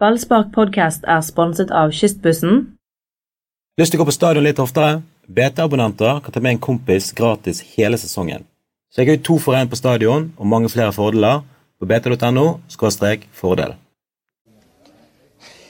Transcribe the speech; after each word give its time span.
Ballspark 0.00 0.46
podcast 0.54 1.02
er 1.04 1.20
sponset 1.20 1.68
av 1.76 1.90
Kystbussen. 1.92 2.62
Lyst 3.76 3.92
til 3.92 3.98
å 3.98 4.00
gå 4.00 4.06
på 4.08 4.14
stadion 4.16 4.46
litt 4.46 4.60
oftere? 4.62 5.02
BT-abonnenter 5.28 6.22
kan 6.24 6.32
ta 6.32 6.40
med 6.40 6.54
en 6.54 6.60
kompis 6.64 7.10
gratis 7.12 7.58
hele 7.74 7.98
sesongen. 8.00 8.46
Sjekk 8.96 9.10
ut 9.12 9.26
to 9.28 9.36
for 9.44 9.58
én 9.58 9.68
på 9.68 9.76
stadion 9.76 10.30
og 10.38 10.48
mange 10.48 10.70
flere 10.72 10.94
fordeler 10.96 11.42
på 11.76 11.88
bt.no 11.90 12.46
fordel. 13.42 13.74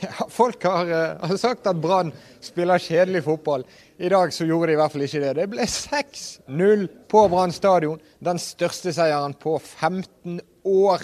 Ja, 0.01 0.29
folk 0.31 0.63
har, 0.63 0.87
uh, 0.87 1.27
har 1.27 1.37
sagt 1.37 1.67
at 1.67 1.81
Brann 1.83 2.13
spiller 2.41 2.79
kjedelig 2.79 3.25
fotball. 3.27 3.67
I 3.99 4.09
dag 4.15 4.31
så 4.33 4.47
gjorde 4.47 4.71
de 4.71 4.77
i 4.77 4.79
hvert 4.79 4.95
fall 4.95 5.09
ikke 5.09 5.25
det. 5.25 5.33
Det 5.41 5.49
ble 5.51 5.67
6-0 5.67 6.87
på 7.11 7.25
Brann 7.35 7.51
stadion. 7.53 7.99
Den 8.23 8.39
største 8.39 8.95
seieren 8.95 9.35
på 9.35 9.59
15 9.59 10.39
år. 10.71 11.03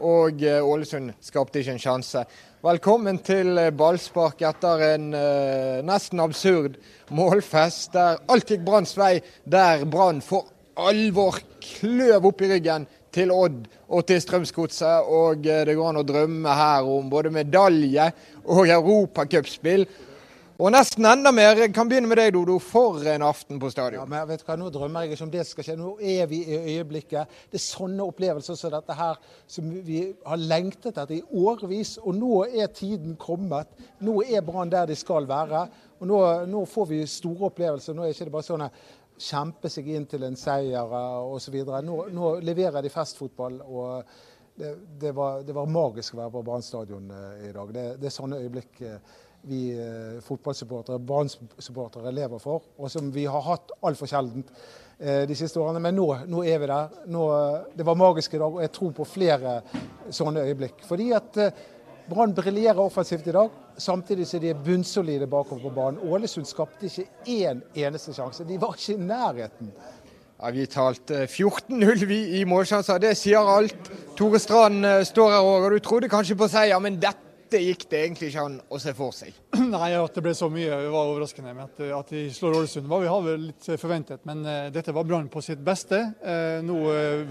Og 0.00 0.40
eh, 0.42 0.64
Ålesund 0.64 1.12
skapte 1.20 1.60
ikke 1.60 1.74
en 1.76 1.82
sjanse. 1.82 2.22
Velkommen 2.64 3.18
til 3.24 3.58
eh, 3.60 3.72
ballspark 3.72 4.40
etter 4.48 4.84
en 4.94 5.10
uh, 5.12 5.80
nesten 5.84 6.22
absurd 6.24 6.78
målfest 7.12 7.92
der 7.92 8.20
alt 8.32 8.48
gikk 8.48 8.64
Branns 8.64 8.96
vei. 8.96 9.18
Der 9.44 9.84
Brann 9.84 10.22
for 10.24 10.48
alvor 10.80 11.36
kløv 11.60 12.30
opp 12.30 12.40
i 12.40 12.50
ryggen 12.54 12.86
til 13.12 13.32
Odd 13.34 13.66
og 13.90 14.06
til 14.08 14.22
Strømsgodset. 14.24 15.10
Og 15.12 15.44
det 15.44 15.76
går 15.76 15.90
an 15.90 16.00
å 16.00 16.06
drømme 16.06 16.56
her 16.56 16.88
om 16.88 17.10
både 17.12 17.32
medalje 17.34 18.08
og 18.46 18.70
europacupspill. 18.70 19.84
Og 20.60 20.68
nesten 20.74 21.06
enda 21.08 21.30
mer. 21.32 21.56
Jeg 21.56 21.72
kan 21.72 21.88
begynne 21.88 22.08
med 22.10 22.18
deg, 22.20 22.34
Dodo. 22.34 22.58
For 22.60 23.00
en 23.08 23.22
aften 23.24 23.56
på 23.62 23.70
stadion. 23.72 24.02
Ja, 24.02 24.08
men 24.12 24.26
vet 24.28 24.42
du 24.42 24.44
hva, 24.44 24.58
Nå 24.60 24.66
drømmer 24.74 25.06
jeg 25.06 25.14
ikke 25.14 25.24
om 25.24 25.30
det 25.32 25.44
skal 25.48 25.64
skje. 25.64 25.76
Nå 25.80 25.94
er 26.04 26.26
vi 26.28 26.42
i 26.44 26.58
øyeblikket. 26.74 27.38
Det 27.48 27.56
er 27.56 27.62
sånne 27.64 28.04
opplevelser 28.04 28.58
som 28.60 28.74
dette 28.74 28.96
her 28.98 29.16
som 29.48 29.70
vi 29.86 30.02
har 30.26 30.42
lengtet 30.42 30.90
etter 31.00 31.16
i 31.16 31.22
årevis. 31.46 31.94
Og 32.04 32.18
nå 32.18 32.42
er 32.50 32.68
tiden 32.76 33.14
kommet. 33.20 33.72
Nå 34.04 34.18
er 34.26 34.44
Brann 34.44 34.72
der 34.74 34.90
de 34.90 34.98
skal 35.00 35.28
være. 35.30 35.62
Og 36.02 36.10
nå, 36.12 36.18
nå, 36.52 36.66
får 36.68 36.90
vi 36.92 36.98
store 37.08 37.48
opplevelser. 37.48 37.96
Nå 37.96 38.04
er 38.04 38.12
ikke 38.12 38.28
det 38.28 38.36
bare 38.36 38.48
sånn 38.50 38.66
kjempe 39.30 39.72
seg 39.72 39.88
inn 39.94 40.04
til 40.12 40.28
en 40.28 40.36
seier 40.36 40.92
osv. 41.24 41.56
Nå, 41.88 41.96
nå 42.12 42.34
leverer 42.44 42.84
de 42.84 42.92
festfotball. 42.92 43.62
og 43.64 44.12
det, 44.60 44.76
det, 45.00 45.16
var, 45.16 45.40
det 45.40 45.56
var, 45.56 45.72
magisk 45.72 46.18
å 46.18 46.20
være 46.20 46.36
på 46.36 46.44
Brann 46.44 46.64
stadion 46.64 47.08
eh, 47.16 47.48
i 47.48 47.52
dag. 47.56 47.70
Det, 47.72 47.84
det 48.02 48.10
er 48.10 48.12
sånne 48.12 48.42
øyeblikk 48.42 48.82
eh, 48.84 49.20
vi 49.42 49.70
eh, 49.72 50.20
fotballsupportere, 50.24 50.98
Brann-supportere, 50.98 52.12
lever 52.12 52.38
for, 52.38 52.62
og 52.78 52.90
som 52.92 53.10
vi 53.12 53.24
har 53.30 53.44
hatt 53.44 53.72
altfor 53.86 54.10
sjeldent 54.10 54.50
eh, 54.98 55.24
de 55.28 55.36
siste 55.38 55.60
årene. 55.60 55.80
Men 55.82 55.96
nå, 55.96 56.08
nå 56.28 56.44
er 56.44 56.60
vi 56.60 56.70
der. 56.70 56.96
Nå, 57.10 57.26
det 57.76 57.86
var 57.86 57.98
magisk 57.98 58.36
i 58.36 58.40
dag, 58.42 58.56
og 58.58 58.64
jeg 58.64 58.72
tror 58.76 58.96
på 58.96 59.08
flere 59.08 59.60
sånne 60.12 60.44
øyeblikk. 60.48 60.84
Fordi 60.88 61.10
at 61.16 61.40
eh, 61.40 61.62
Brann 62.10 62.34
briljerer 62.34 62.82
offensivt 62.82 63.30
i 63.30 63.36
dag, 63.36 63.54
samtidig 63.80 64.26
som 64.26 64.42
de 64.42 64.50
er 64.50 64.60
bunnsolide 64.66 65.30
bakover 65.30 65.68
på 65.68 65.72
banen. 65.76 66.02
Ålesund 66.04 66.48
skapte 66.48 66.90
ikke 66.90 67.06
én 67.30 67.64
eneste 67.78 68.12
sjanse. 68.16 68.44
De 68.44 68.60
var 68.60 68.76
ikke 68.76 68.98
i 68.98 69.06
nærheten. 69.06 69.72
Ja, 70.40 70.50
Vi 70.56 70.66
talte 70.72 71.26
14-0 71.28 72.04
vi 72.08 72.20
i 72.40 72.44
målsjanser, 72.48 72.98
det 72.98 73.14
sier 73.20 73.44
alt. 73.54 73.90
Tore 74.16 74.40
Strand 74.40 74.84
står 75.06 75.34
her 75.36 75.44
òg, 75.44 75.66
og 75.68 75.74
du 75.76 75.84
trodde 75.84 76.08
kanskje 76.12 76.36
på 76.40 76.48
seier, 76.48 76.80
men 76.80 76.96
dette 77.00 77.29
dette 77.50 77.64
gikk 77.64 77.84
det 77.90 78.00
egentlig 78.04 78.28
ikke 78.30 78.42
an 78.46 78.58
å 78.70 78.78
se 78.78 78.92
for 78.94 79.14
seg? 79.14 79.34
Nei, 79.72 79.88
at 79.98 80.14
det 80.14 80.22
ble 80.22 80.34
så 80.38 80.46
mye 80.52 80.76
var 80.92 81.08
overraskende. 81.10 81.50
med 81.56 81.64
At, 81.66 81.80
at 81.96 82.12
de 82.14 82.22
slår 82.30 82.60
Ålesund 82.60 82.86
var 82.86 83.02
vi 83.02 83.08
hadde 83.10 83.32
litt 83.42 83.66
forventet, 83.80 84.22
men 84.28 84.44
uh, 84.46 84.68
dette 84.70 84.94
var 84.94 85.08
Brann 85.08 85.26
på 85.32 85.42
sitt 85.42 85.58
beste. 85.66 85.98
Uh, 86.22 86.60
nå 86.62 86.78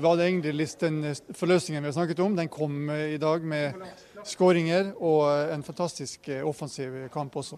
var 0.03 0.19
det 0.19 0.27
egentlig 0.27 0.53
litt 0.57 0.83
den 0.83 0.99
forløsningen 1.15 1.85
vi 1.85 1.87
har 1.87 1.95
snakket 1.95 2.19
om. 2.25 2.35
Den 2.35 2.51
kom 2.51 2.91
i 2.91 3.15
dag 3.21 3.45
med 3.47 3.79
skåringer 4.27 4.91
og 4.97 5.53
en 5.55 5.63
fantastisk 5.63 6.27
offensiv 6.43 7.05
kamp 7.13 7.39
også. 7.39 7.55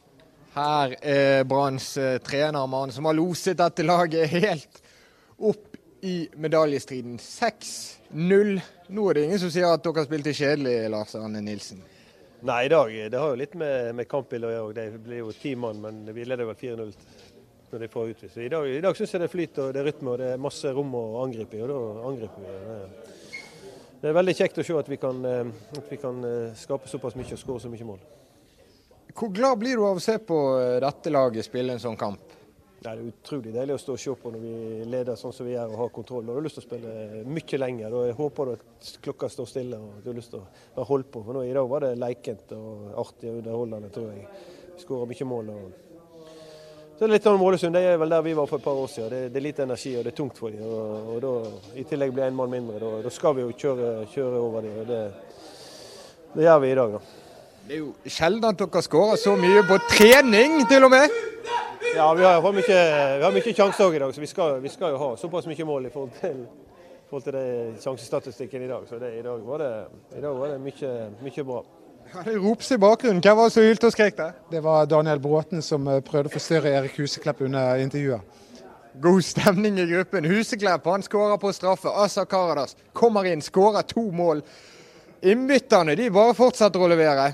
Her 0.54 0.94
er 1.02 1.46
Branns 1.50 1.96
trenermann 2.28 2.94
som 2.94 3.08
har 3.10 3.18
loset 3.18 3.58
dette 3.58 3.88
laget 3.88 4.30
helt 4.36 4.84
opp 5.42 5.80
i 6.06 6.28
medaljestriden. 6.38 7.18
6-0. 7.18 8.54
Nå 8.94 9.08
er 9.10 9.18
det 9.18 9.26
ingen 9.26 9.42
som 9.42 9.54
sier 9.54 9.72
at 9.72 9.82
dere 9.86 10.06
spilte 10.06 10.36
kjedelig, 10.36 10.76
Lars 10.94 11.16
Arne 11.18 11.42
Nilsen. 11.42 11.82
Nei, 12.42 12.66
i 12.66 12.70
dag 12.70 12.94
det 13.12 13.20
har 13.22 13.30
jo 13.30 13.38
litt 13.38 13.54
med, 13.54 13.92
med 13.94 14.08
kampbildet 14.10 14.50
å 14.50 14.54
gjøre. 14.54 14.74
De 14.74 15.02
blir 15.06 15.20
jo 15.22 15.34
ti 15.38 15.52
mann, 15.54 15.78
men 15.84 16.00
vi 16.10 16.26
leder 16.26 16.48
vel 16.50 16.58
4-0 16.58 16.94
når 17.72 17.84
de 17.84 17.90
får 17.92 18.14
utvist. 18.16 18.38
I 18.42 18.50
dag, 18.50 18.66
i 18.68 18.82
dag 18.82 18.98
syns 18.98 19.14
jeg 19.14 19.22
det 19.22 19.28
er 19.28 19.32
flyt 19.32 19.60
og 19.62 19.76
det 19.76 19.82
er 19.82 19.88
rytme 19.88 20.14
og 20.14 20.18
det 20.20 20.30
er 20.34 20.42
masse 20.42 20.72
rom 20.74 20.96
å 20.98 21.04
angripe 21.22 21.60
i, 21.60 21.62
og 21.62 21.70
da 21.70 22.08
angriper 22.10 22.48
vi. 22.48 22.56
Det, 22.66 23.20
det 24.02 24.10
er 24.10 24.18
veldig 24.18 24.36
kjekt 24.40 24.58
å 24.58 24.66
se 24.66 24.80
at 24.80 24.90
vi 24.90 24.98
kan, 25.00 25.22
eh, 25.30 25.54
at 25.78 25.94
vi 25.94 26.00
kan 26.02 26.26
eh, 26.26 26.58
skape 26.58 26.90
såpass 26.90 27.16
mye 27.20 27.38
og 27.38 27.44
skåre 27.44 27.64
så 27.64 27.72
mye 27.72 27.88
mål. 27.92 28.02
Hvor 29.14 29.32
glad 29.38 29.62
blir 29.62 29.78
du 29.78 29.86
av 29.86 30.02
å 30.02 30.04
se 30.04 30.18
på 30.26 30.40
eh, 30.58 30.80
dette 30.82 31.14
laget 31.14 31.46
spille 31.46 31.78
en 31.78 31.84
sånn 31.84 32.00
kamp? 32.00 32.41
Det 32.82 32.90
er 32.90 33.02
utrolig 33.06 33.52
deilig 33.54 33.76
å 33.76 33.82
stå 33.82 33.94
og 33.94 34.00
se 34.02 34.14
på 34.18 34.30
når 34.34 34.42
vi 34.42 34.86
leder 34.90 35.18
sånn 35.20 35.34
som 35.38 35.46
vi 35.46 35.52
gjør 35.54 35.70
og 35.70 35.82
har 35.84 35.90
kontroll. 35.94 36.30
Har 36.34 36.40
du 36.42 36.46
lyst 36.48 36.58
til 36.58 36.64
å 36.64 36.66
spille 36.66 37.20
mye 37.30 37.58
lenger. 37.62 37.94
Da 37.94 38.16
håper 38.18 38.50
du 38.50 38.54
at 38.56 38.88
klokka 39.06 39.30
står 39.30 39.50
stille 39.52 39.78
og 39.78 40.00
du 40.02 40.08
har 40.10 40.18
lyst 40.18 40.34
til 40.34 40.42
å 40.42 40.86
holde 40.90 41.06
på. 41.14 41.22
For 41.28 41.38
nå, 41.38 41.44
I 41.46 41.54
dag 41.54 41.70
var 41.70 41.86
det 41.86 41.92
leikent 42.02 42.56
og 42.58 42.96
artig 43.04 43.30
og 43.30 43.38
underholdende, 43.44 43.92
tror 43.94 44.08
jeg. 44.10 44.26
Vi 44.72 44.82
skåra 44.82 45.06
mye 45.12 45.30
mål. 45.30 45.54
Og... 45.54 46.26
Så 46.26 47.04
det 47.04 47.06
er 47.06 47.14
litt 47.14 47.30
sånn 47.30 47.38
Målesund, 47.44 47.78
det 47.78 47.86
er 47.86 48.02
vel 48.02 48.16
der 48.18 48.26
vi 48.26 48.34
var 48.42 48.50
for 48.50 48.58
et 48.58 48.66
par 48.66 48.82
år 48.82 48.90
siden. 48.90 49.14
Det, 49.14 49.24
det 49.30 49.42
er 49.44 49.46
lite 49.46 49.68
energi 49.70 49.96
og 50.00 50.08
det 50.08 50.16
er 50.16 50.20
tungt 50.24 50.42
for 50.42 50.50
dem. 50.50 50.66
Og, 50.66 51.14
og 51.14 51.24
da, 51.28 51.38
I 51.78 51.86
tillegg 51.92 52.18
blir 52.18 52.32
en 52.32 52.40
mann 52.40 52.56
mindre. 52.56 52.82
Da, 52.82 52.96
da, 53.06 53.12
skal 53.14 53.38
vi 53.38 53.46
jo 53.46 53.58
kjøre, 53.62 53.92
kjøre 54.16 54.42
over 54.42 54.66
dem. 54.66 54.80
og 54.82 54.90
det, 54.90 55.04
det 56.34 56.50
gjør 56.50 56.66
vi 56.66 56.74
i 56.74 56.80
dag, 56.82 56.98
da. 56.98 57.04
Det 57.62 57.78
er 57.78 57.84
jo 57.84 57.92
sjelden 58.10 58.50
at 58.50 58.66
dere 58.66 58.82
skårer 58.90 59.22
så 59.22 59.38
mye 59.38 59.62
på 59.70 59.78
trening, 59.92 60.64
til 60.66 60.90
og 60.90 60.98
med. 60.98 61.22
Ja, 61.96 62.14
vi 62.14 62.24
har, 62.24 62.54
mye, 62.54 63.18
vi 63.18 63.24
har 63.24 63.34
mye 63.36 63.54
sjanser 63.54 63.84
òg 63.84 63.96
i 63.98 64.00
dag, 64.00 64.14
så 64.16 64.22
vi 64.24 64.28
skal, 64.30 64.62
vi 64.64 64.70
skal, 64.72 64.94
jo 64.94 65.00
ha 65.02 65.10
såpass 65.20 65.48
mye 65.50 65.66
mål 65.68 65.90
i 65.90 65.92
forhold 65.92 66.14
til, 66.22 66.46
forhold 67.10 67.26
til 67.26 67.36
det 67.36 67.82
sjansestatistikken 67.84 68.64
i 68.64 68.70
dag. 68.70 68.86
Så 68.88 69.00
det, 69.02 69.10
i 69.20 69.24
dag 69.26 69.42
var 69.44 69.60
det, 69.60 69.72
dag 70.24 70.38
var 70.40 70.54
det 70.54 70.62
mye, 70.64 70.92
mye 71.20 71.46
bra. 71.50 71.60
Ja, 72.14 72.24
det 72.26 72.38
ropes 72.40 72.72
i 72.72 72.80
bakgrunnen. 72.80 73.20
Hvem 73.24 73.38
var 73.38 73.52
det 73.52 73.56
som 73.58 73.68
hylte 73.68 73.92
og 73.92 73.96
skrek 73.98 74.18
der? 74.18 74.40
Det 74.52 74.64
var 74.64 74.88
Daniel 74.88 75.20
Bråten 75.20 75.64
som 75.64 75.88
eh, 75.92 76.00
prøvde 76.04 76.32
å 76.32 76.36
forstyrre 76.38 76.72
Erik 76.80 76.96
Huseklepp 77.00 77.44
under 77.44 77.84
intervjuet. 77.84 78.40
God 79.04 79.24
stemning 79.28 79.80
i 79.80 79.88
gruppen. 79.92 80.28
Huseklepp 80.32 80.88
han 80.88 81.04
skårer 81.04 81.40
på 81.44 81.52
straffe. 81.56 81.92
Asa 81.92 82.26
Karadas 82.26 82.76
kommer 82.94 83.28
inn, 83.28 83.44
skårer 83.44 83.84
to 83.88 84.08
mål. 84.16 84.44
Innbytterne 85.22 85.96
de 86.00 86.10
bare 86.12 86.36
fortsetter 86.40 86.80
å 86.80 86.92
levere. 86.92 87.34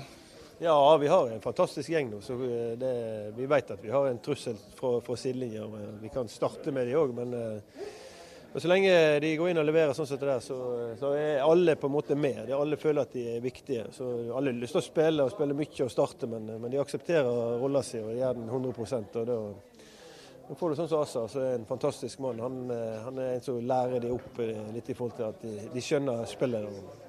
Ja, 0.60 0.96
vi 0.96 1.06
har 1.06 1.28
en 1.30 1.40
fantastisk 1.40 1.90
gjeng 1.90 2.10
nå. 2.10 2.20
så 2.20 2.34
det, 2.76 3.32
Vi 3.36 3.46
vet 3.46 3.70
at 3.70 3.84
vi 3.84 3.90
har 3.90 4.08
en 4.08 4.18
trussel 4.18 4.56
fra, 4.74 5.00
fra 5.00 5.16
sidelinja. 5.16 5.66
Vi 6.02 6.10
kan 6.10 6.28
starte 6.28 6.72
med 6.74 6.88
de 6.88 6.96
òg, 6.98 7.14
men, 7.14 7.34
eh, 7.34 8.58
så 8.58 8.66
lenge 8.66 9.20
de 9.22 9.36
går 9.38 9.52
inn 9.52 9.60
og 9.62 9.68
leverer 9.68 9.94
sånn 9.94 10.08
som 10.08 10.18
det 10.18 10.26
der, 10.26 10.42
så, 10.42 10.56
så, 10.98 11.12
er 11.14 11.44
alle 11.44 11.76
på 11.78 11.86
en 11.86 11.94
måte 11.94 12.16
med. 12.18 12.40
De 12.48 12.56
alle 12.56 12.80
føler 12.80 13.06
at 13.06 13.14
de 13.14 13.22
er 13.36 13.44
viktige. 13.44 13.86
Så 13.94 14.08
Alle 14.34 14.50
har 14.50 14.58
lyst 14.58 14.74
til 14.74 14.82
å 14.82 14.86
spille 14.88 15.26
og 15.28 15.34
spille 15.36 15.54
mye 15.54 15.86
og 15.86 15.94
starte, 15.94 16.26
men, 16.26 16.50
men 16.58 16.72
de 16.72 16.82
aksepterer 16.82 17.58
rolla 17.62 17.84
si 17.86 18.02
og 18.02 18.16
gjør 18.16 18.40
den 18.40 18.48
100 18.50 18.98
og 19.22 19.26
da 19.28 19.40
nå 20.48 20.54
får 20.56 20.70
du 20.70 20.78
sånn 20.78 20.88
som 20.88 21.02
Assa, 21.04 21.26
som 21.28 21.42
er 21.44 21.58
en 21.58 21.66
fantastisk 21.68 22.22
mann. 22.24 22.38
Han, 22.40 22.62
eh, 22.72 23.02
han, 23.04 23.18
er 23.20 23.34
en 23.34 23.42
som 23.44 23.58
lærer 23.60 24.00
de 24.00 24.14
opp 24.14 24.40
eh, 24.40 24.62
litt 24.72 24.88
i 24.88 24.96
forhold 24.96 25.18
til 25.18 25.26
at 25.28 25.42
de, 25.44 25.68
de 25.74 25.82
skjønner 25.84 26.24
spillet. 26.26 27.07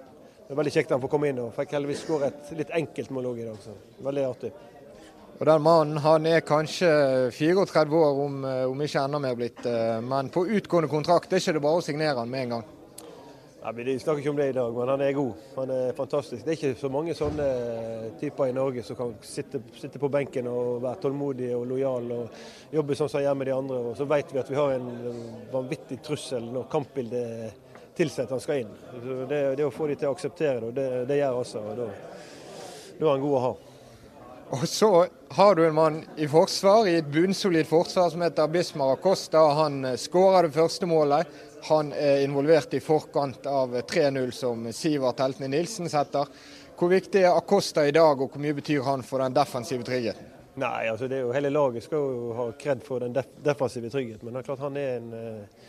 Det 0.49 0.55
er 0.55 0.57
veldig 0.57 0.71
kjekt 0.73 0.91
han 0.95 1.01
får 1.03 1.09
komme 1.13 1.27
inn 1.29 1.39
og 1.43 1.51
fikk 1.53 1.75
heldigvis 1.75 1.99
skåre 2.01 2.27
et 2.31 2.47
litt 2.57 2.71
enkelt 2.73 3.11
mål 3.13 3.27
òg 3.29 3.41
i 3.43 3.43
dag. 3.45 3.57
så 3.61 3.73
Veldig 4.01 4.21
artig. 4.25 4.49
Og 5.37 5.43
Den 5.45 5.61
mannen 5.61 5.99
han 6.01 6.25
er 6.25 6.41
kanskje 6.41 6.89
34 7.37 7.99
år, 7.99 8.21
om, 8.23 8.39
eh, 8.45 8.63
om 8.65 8.81
ikke 8.81 9.03
enda 9.03 9.19
mer 9.19 9.35
blitt. 9.35 9.61
Eh, 9.63 10.01
men 10.01 10.29
på 10.29 10.47
utgående 10.47 10.89
kontrakt 10.89 11.29
det 11.29 11.37
er 11.37 11.43
ikke 11.43 11.53
det 11.53 11.61
bare 11.61 11.77
å 11.77 11.85
signere 11.85 12.17
han 12.17 12.29
med 12.31 12.41
en 12.41 12.49
gang. 12.49 12.65
Nei, 13.61 13.71
Vi 13.73 13.99
snakker 13.99 14.23
ikke 14.23 14.29
om 14.29 14.35
det 14.41 14.49
i 14.49 14.57
dag, 14.57 14.73
men 14.73 14.87
han 14.87 15.01
er 15.01 15.13
god. 15.13 15.33
Han 15.55 15.69
er 15.69 15.93
fantastisk. 15.93 16.43
Det 16.43 16.49
er 16.49 16.57
ikke 16.57 16.81
så 16.81 16.89
mange 16.89 17.13
sånne 17.13 18.19
typer 18.19 18.49
i 18.49 18.51
Norge 18.51 18.83
som 18.83 18.95
kan 18.95 19.15
sitte, 19.21 19.61
sitte 19.77 19.99
på 19.99 20.09
benken 20.09 20.47
og 20.47 20.81
være 20.81 21.01
tålmodige 21.01 21.55
og 21.55 21.67
lojale 21.67 22.23
og 22.23 22.29
jobbe 22.73 22.95
sånn 22.95 23.07
som 23.07 23.19
han 23.19 23.27
gjør 23.27 23.37
med 23.37 23.47
de 23.47 23.53
andre. 23.53 23.77
Og 23.77 23.97
så 23.97 24.05
vet 24.09 24.33
vi 24.33 24.39
at 24.39 24.49
vi 24.49 24.55
har 24.55 24.71
en 24.71 24.91
vanvittig 25.51 26.01
trussel 26.01 26.41
når 26.41 26.71
kampbildet 26.71 27.68
tilsier 27.99 28.29
han 28.31 28.43
skal 28.43 28.63
inn. 28.63 28.75
Det, 29.29 29.39
det, 29.59 29.65
å 29.65 29.73
få 29.73 29.89
de 29.89 29.97
til 29.99 30.09
å 30.09 30.13
akseptere 30.15 30.69
det, 30.71 30.75
det, 30.75 31.01
det 31.09 31.19
gjør 31.19 31.41
også. 31.41 31.63
og 31.63 31.81
da, 31.81 31.89
da 32.99 33.03
er 33.07 33.11
han 33.11 33.25
god 33.25 33.35
å 33.35 33.41
ha. 33.47 33.57
Og 34.49 34.63
så 34.65 35.05
har 35.37 35.55
du 35.55 35.61
en 35.65 35.75
mann 35.77 35.99
i 36.17 36.25
forsvar, 36.27 36.87
i 36.89 36.95
et 36.97 37.11
bunnsolid 37.13 37.67
forsvar 37.69 38.09
som 38.09 38.23
heter 38.25 38.49
Bismar 38.49 38.95
Acosta. 38.95 39.43
Han 39.59 39.83
eh, 39.85 39.99
skåra 40.01 40.41
det 40.47 40.55
første 40.55 40.89
målet. 40.89 41.27
Han 41.67 41.91
er 41.93 42.23
involvert 42.23 42.73
i 42.73 42.79
forkant 42.81 43.45
av 43.45 43.75
3-0 43.91 44.31
som 44.33 44.65
Sivert 44.73 45.21
Heltene 45.21 45.51
Nilsen 45.51 45.91
setter. 45.91 46.31
Hvor 46.79 46.89
viktig 46.89 47.21
er 47.21 47.35
Acosta 47.35 47.83
i 47.85 47.93
dag, 47.93 48.21
og 48.23 48.31
hvor 48.31 48.41
mye 48.41 48.55
betyr 48.57 48.81
han 48.87 49.03
for 49.05 49.21
den 49.21 49.35
defensive 49.35 49.85
tryggheten? 49.85 50.31
Nei, 50.59 50.87
altså 50.89 51.07
det 51.07 51.19
er 51.19 51.27
jo 51.27 51.33
Hele 51.35 51.51
laget 51.53 51.85
skal 51.85 51.99
jo 52.01 52.31
ha 52.35 52.47
kred 52.59 52.81
for 52.83 53.03
den 53.03 53.13
def 53.15 53.29
defensive 53.43 53.91
tryggheten, 53.91 54.25
men 54.25 54.33
det 54.33 54.41
er 54.41 54.47
klart 54.49 54.63
han 54.65 54.79
er 54.79 54.95
en 54.97 55.13
eh, 55.19 55.67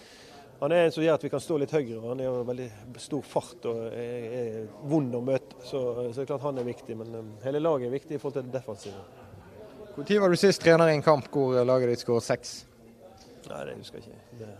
han 0.61 0.73
er 0.77 0.85
en 0.85 0.93
som 0.93 1.05
gjør 1.05 1.17
at 1.17 1.23
vi 1.25 1.31
kan 1.33 1.41
stå 1.41 1.57
litt 1.63 1.73
høyere. 1.73 2.01
Han 2.05 2.21
har 2.21 2.43
veldig 2.45 2.69
stor 3.01 3.23
fart 3.25 3.69
og 3.71 3.79
er, 3.89 4.25
er 4.41 4.59
vond 4.91 5.15
å 5.17 5.23
møte. 5.25 5.57
Så, 5.65 5.81
så 5.81 6.11
det 6.19 6.27
er 6.27 6.29
klart 6.35 6.45
han 6.45 6.61
er 6.61 6.67
viktig. 6.69 6.97
Men 7.01 7.15
um, 7.17 7.31
hele 7.47 7.63
laget 7.65 7.89
er 7.89 7.95
viktig 7.95 8.19
i 8.19 8.21
forhold 8.21 8.37
til 8.37 8.51
det 8.51 8.59
defensive. 8.59 9.01
Når 9.97 10.21
var 10.21 10.33
du 10.33 10.41
sist 10.41 10.61
trener 10.63 10.91
i 10.91 10.99
en 10.99 11.05
kamp 11.05 11.31
hvor 11.33 11.57
laget 11.65 11.95
ditt 11.95 12.05
skåret 12.05 12.29
seks? 12.29 12.59
Nei, 13.49 13.63
det 13.67 13.79
husker 13.79 13.99
jeg 13.99 14.13
ikke. 14.13 14.37
Det, 14.41 14.53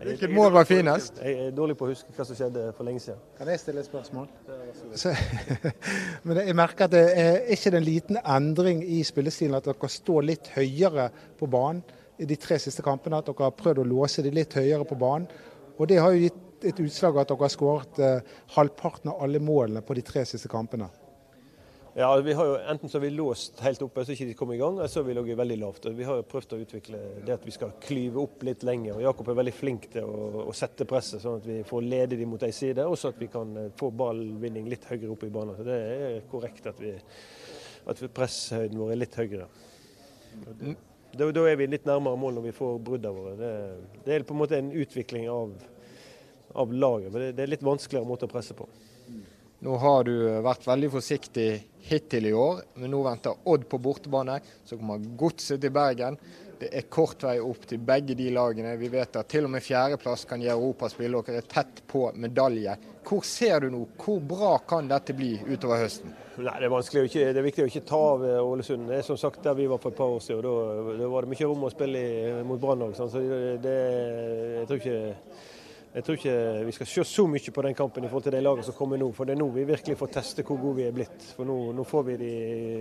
Hvilket 0.00 0.32
mål 0.32 0.54
var 0.54 0.64
finest? 0.64 1.18
Jeg 1.20 1.48
er 1.48 1.50
dårlig 1.52 1.74
på 1.76 1.84
å 1.84 1.90
huske 1.90 2.14
hva 2.16 2.24
som 2.24 2.38
skjedde 2.38 2.70
for 2.76 2.88
lenge 2.88 3.02
siden. 3.04 3.20
Kan 3.36 3.50
jeg 3.52 3.60
stille 3.60 3.82
et 3.82 3.88
spørsmål? 3.90 4.30
Så, 4.96 5.12
men 6.24 6.40
jeg 6.40 6.56
merker 6.56 6.86
at 6.86 6.94
det 6.94 7.02
er 7.20 7.42
ikke 7.52 7.74
en 7.74 7.84
liten 7.84 8.20
endring 8.22 8.80
i 8.80 9.02
spillestilen 9.04 9.58
at 9.58 9.68
dere 9.68 9.90
står 9.92 10.24
litt 10.30 10.48
høyere 10.54 11.10
på 11.36 11.50
banen 11.52 11.82
i 12.20 12.28
de 12.28 12.38
tre 12.40 12.58
siste 12.62 12.84
kampene. 12.84 13.20
At 13.20 13.28
dere 13.30 13.48
har 13.48 13.56
prøvd 13.56 13.82
å 13.82 13.90
låse 13.96 14.24
de 14.24 14.32
litt 14.34 14.56
høyere 14.56 14.86
på 14.88 14.98
banen. 15.00 15.28
Og 15.80 15.88
det 15.88 16.00
har 16.00 16.12
jo 16.12 16.26
gitt 16.26 16.66
et 16.68 16.80
utslag 16.84 17.16
at 17.20 17.30
dere 17.30 17.46
har 17.46 17.52
skåret 17.52 18.00
eh, 18.04 18.34
halvparten 18.56 19.12
av 19.12 19.22
alle 19.24 19.40
målene 19.40 19.80
på 19.84 19.96
de 19.96 20.04
tre 20.04 20.26
siste 20.28 20.50
kampene. 20.52 20.90
Ja, 21.94 22.12
vi 22.22 22.32
har 22.32 22.46
jo 22.46 22.58
Enten 22.70 22.88
så 22.88 22.98
har 22.98 23.02
vi 23.02 23.10
låst 23.10 23.58
helt 23.64 23.80
oppe 23.82 24.04
så 24.06 24.14
ikke 24.14 24.28
de 24.28 24.34
kom 24.38 24.52
i 24.54 24.58
gang, 24.60 24.76
eller 24.78 24.88
så 24.88 25.00
har 25.00 25.08
vi 25.08 25.14
ligget 25.16 25.38
veldig 25.40 25.56
lavt. 25.58 25.88
Vi 25.96 26.06
har 26.06 26.20
jo 26.20 26.26
prøvd 26.30 26.52
å 26.54 26.60
utvikle 26.62 27.00
det 27.26 27.34
at 27.34 27.46
vi 27.46 27.54
skal 27.54 27.72
klyve 27.82 28.20
opp 28.22 28.44
litt 28.46 28.62
lenger. 28.66 28.94
og 28.94 29.02
Jakob 29.08 29.32
er 29.32 29.40
veldig 29.40 29.54
flink 29.56 29.88
til 29.96 30.06
å, 30.06 30.44
å 30.46 30.54
sette 30.54 30.86
presset, 30.88 31.22
sånn 31.24 31.40
at 31.40 31.48
vi 31.50 31.58
får 31.66 31.88
lede 31.88 32.20
dem 32.20 32.30
mot 32.30 32.44
ei 32.46 32.52
side, 32.54 32.86
og 32.86 32.94
så 32.98 33.10
at 33.10 33.18
vi 33.18 33.30
kan 33.32 33.56
eh, 33.58 33.72
få 33.80 33.90
ballvinning 33.90 34.70
litt 34.70 34.86
høyere 34.90 35.10
opp 35.16 35.26
i 35.26 35.32
banen. 35.34 35.58
Så 35.58 35.66
Det 35.66 35.80
er 35.80 36.20
korrekt 36.30 36.70
at, 36.70 36.78
vi, 36.84 36.94
at 37.90 38.04
presshøyden 38.20 38.78
vår 38.78 38.94
er 38.94 39.02
litt 39.02 39.18
høyere. 39.18 39.50
Da, 41.12 41.26
da, 41.34 41.42
er 41.48 41.56
vi 41.58 41.66
litt 41.70 41.88
nærmere 41.88 42.18
mål 42.20 42.36
når 42.38 42.44
vi 42.46 42.54
får 42.54 42.76
bruddene 42.86 43.16
våre. 43.16 43.34
Det, 43.38 43.54
det, 44.04 44.14
er 44.14 44.26
på 44.26 44.36
en 44.36 44.42
måte 44.42 44.58
en 44.60 44.70
utvikling 44.70 45.26
av, 45.30 45.56
av 46.54 46.72
laget. 46.72 47.10
men 47.10 47.24
det, 47.24 47.32
det 47.38 47.44
er 47.44 47.52
litt 47.56 47.66
vanskeligere 47.66 48.08
måte 48.08 48.28
å 48.28 48.32
presse 48.32 48.54
på. 48.54 48.68
Nå 49.60 49.74
har 49.76 50.06
du 50.08 50.14
vært 50.40 50.62
veldig 50.64 50.88
forsiktig 50.94 51.48
hittil 51.84 52.30
i 52.30 52.36
år, 52.36 52.62
men 52.80 52.94
nå 52.94 53.02
venter 53.04 53.42
Odd 53.50 53.66
på 53.68 53.80
bortebane. 53.82 54.38
Så 54.64 54.78
kommer 54.80 55.02
Godset 55.20 55.60
til 55.60 55.74
Bergen. 55.74 56.16
Det 56.60 56.70
er 56.76 56.86
kort 56.92 57.22
vei 57.24 57.38
opp 57.40 57.66
til 57.68 57.82
begge 57.84 58.14
de 58.16 58.30
lagene. 58.32 58.72
Vi 58.80 58.88
vet 58.92 59.18
at 59.20 59.28
til 59.32 59.48
og 59.48 59.52
med 59.52 59.64
fjerdeplass 59.64 60.26
kan 60.28 60.40
gi 60.40 60.48
Europaspill. 60.52 61.18
Dere 61.26 61.42
er 61.42 61.50
tett 61.50 61.82
på 61.88 62.06
medalje. 62.20 62.76
Hvor 63.10 63.24
ser 63.26 63.64
du 63.64 63.72
nå? 63.74 63.80
Hvor 63.98 64.20
bra 64.22 64.52
kan 64.70 64.86
dette 64.86 65.14
bli 65.18 65.32
utover 65.48 65.82
høsten? 65.82 66.12
Nei, 66.38 66.52
Det 66.60 66.68
er 66.68 66.70
vanskelig, 66.70 67.08
ikke, 67.08 67.24
det 67.34 67.40
er 67.40 67.46
viktig 67.48 67.64
å 67.64 67.70
ikke 67.72 67.86
ta 67.88 67.98
av 68.12 68.22
eh, 68.24 68.38
Ålesund. 68.38 68.86
Det 68.86 69.00
er 69.00 69.06
som 69.06 69.18
sagt 69.18 69.42
der 69.42 69.56
vi 69.58 69.66
var 69.66 69.80
for 69.82 69.90
et 69.90 69.98
par 69.98 70.14
år 70.14 70.22
siden. 70.22 70.46
Da, 70.46 70.92
da 71.00 71.08
var 71.10 71.26
det 71.26 71.32
mye 71.32 71.48
rom 71.50 71.66
å 71.66 71.72
spille 71.72 72.04
i, 72.06 72.12
mot 72.46 72.60
Brann 72.62 72.86
òg. 72.86 72.94
Så 72.94 73.08
det, 73.64 73.78
jeg 74.60 74.68
tror 74.70 74.78
ikke 74.78 75.00
jeg 75.90 76.04
tror 76.06 76.18
ikke 76.20 76.34
vi 76.68 76.72
skal 76.76 76.86
se 76.86 77.02
så 77.10 77.22
mye 77.26 77.52
på 77.54 77.62
den 77.66 77.74
kampen 77.74 78.04
i 78.06 78.08
forhold 78.10 78.28
til 78.28 78.34
de 78.36 78.40
lagene 78.44 78.62
som 78.62 78.76
kommer 78.78 79.00
nå. 79.00 79.08
For 79.10 79.26
det 79.26 79.34
er 79.34 79.40
nå 79.40 79.48
vi 79.50 79.66
virkelig 79.66 79.96
får 79.98 80.12
teste 80.20 80.44
hvor 80.46 80.60
gode 80.62 80.76
vi 80.78 80.84
er 80.86 80.94
blitt. 80.94 81.24
For 81.34 81.48
nå, 81.48 81.56
nå 81.74 81.82
får 81.82 82.04
vi 82.06 82.18
de 82.20 82.34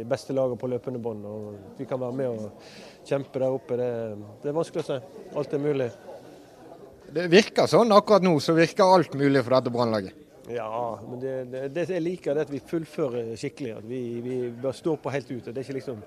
beste 0.10 0.36
lagene 0.38 0.62
på 0.62 0.70
løpende 0.70 1.02
bånd. 1.02 1.26
Og 1.26 1.80
vi 1.80 1.88
kan 1.90 1.98
være 2.04 2.18
med 2.20 2.30
og 2.30 3.10
kjempe 3.10 3.42
der 3.42 3.56
oppe. 3.58 3.80
Det, 3.82 3.90
det, 4.44 4.52
er 4.52 4.58
vanskelig 4.60 4.86
å 4.86 4.90
si. 4.92 5.00
Alt 5.42 5.58
er 5.58 5.64
mulig. 5.64 5.90
Det 7.14 7.28
virker 7.32 7.70
sånn 7.70 7.94
akkurat 7.96 8.26
nå, 8.26 8.36
så 8.44 8.56
virker 8.58 8.86
alt 8.86 9.16
mulig 9.18 9.44
for 9.46 9.56
dette 9.58 9.74
Brannlaget. 9.74 10.26
Ja, 10.50 11.00
men 11.10 11.20
det, 11.22 11.34
det, 11.52 11.68
det, 11.76 11.84
jeg 11.94 12.02
liker 12.02 12.34
det 12.34 12.48
at 12.48 12.52
vi 12.52 12.62
fullfører 12.66 13.36
skikkelig. 13.38 13.74
At 13.78 13.86
vi, 13.86 14.00
vi 14.26 14.38
bare 14.62 14.74
står 14.74 14.98
på 15.02 15.12
helt 15.14 15.30
ut. 15.30 15.46
Det 15.46 15.54
er 15.54 15.66
ikke 15.66 15.78
liksom, 15.78 16.00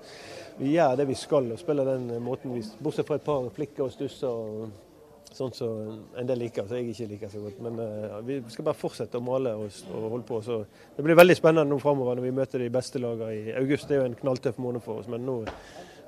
Vi 0.57 0.73
gjør 0.75 0.97
det 0.99 1.05
vi 1.07 1.15
skal 1.15 1.47
og 1.53 1.61
spiller 1.61 1.93
den 1.93 2.09
måten 2.23 2.51
vi 2.51 2.63
Bortsett 2.83 3.07
fra 3.07 3.19
et 3.21 3.23
par 3.23 3.47
flikker 3.55 3.87
og 3.87 3.93
stusser. 3.93 4.27
og 4.27 4.73
Sånn 5.33 5.49
som 5.57 5.77
så 5.79 6.19
en 6.21 6.27
del 6.29 6.43
liker, 6.43 6.67
så 6.69 6.77
jeg 6.77 6.91
ikke 6.91 7.07
liker 7.09 7.31
så 7.31 7.39
godt. 7.41 7.61
Men 7.65 7.79
uh, 7.79 8.19
vi 8.21 8.35
skal 8.53 8.67
bare 8.67 8.77
fortsette 8.77 9.17
å 9.17 9.23
male 9.23 9.55
og, 9.57 9.79
og 9.89 10.03
holde 10.11 10.27
på. 10.27 10.41
Så 10.45 10.59
det 10.93 11.05
blir 11.07 11.17
veldig 11.17 11.35
spennende 11.39 11.71
nå 11.71 11.79
framover 11.81 12.19
når 12.19 12.27
vi 12.27 12.35
møter 12.37 12.61
de 12.61 12.69
beste 12.73 13.01
lagene 13.01 13.31
i 13.33 13.55
august. 13.57 13.87
Det 13.89 13.97
er 13.97 14.03
jo 14.03 14.11
en 14.11 14.19
knalltøff 14.19 14.59
måned 14.61 14.83
for 14.85 15.01
oss. 15.01 15.09
Men 15.09 15.25
nå, 15.25 15.39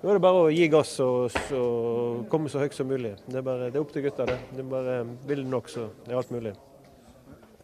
nå 0.06 0.12
er 0.12 0.19
det 0.19 0.22
bare 0.22 0.42
å 0.46 0.50
gi 0.54 0.66
gass 0.69 0.92
og, 1.02 1.34
og 1.57 2.25
komme 2.30 2.50
så 2.52 2.60
høyt 2.62 2.75
som 2.78 2.86
mulig. 2.86 3.16
Det 3.25 3.40
er, 3.40 3.46
bare, 3.46 3.72
det 3.74 3.80
er 3.80 3.81
opp 3.81 3.94
til 3.96 4.04
gutta, 4.06 4.28
det. 4.30 4.36
Det 4.54 4.62
er 4.62 4.68
bare 4.69 4.98
Vil 5.25 5.42
nok, 5.50 5.72
så 5.74 5.88
det 6.06 6.13
er 6.13 6.19
alt 6.19 6.34
mulig. 6.36 6.52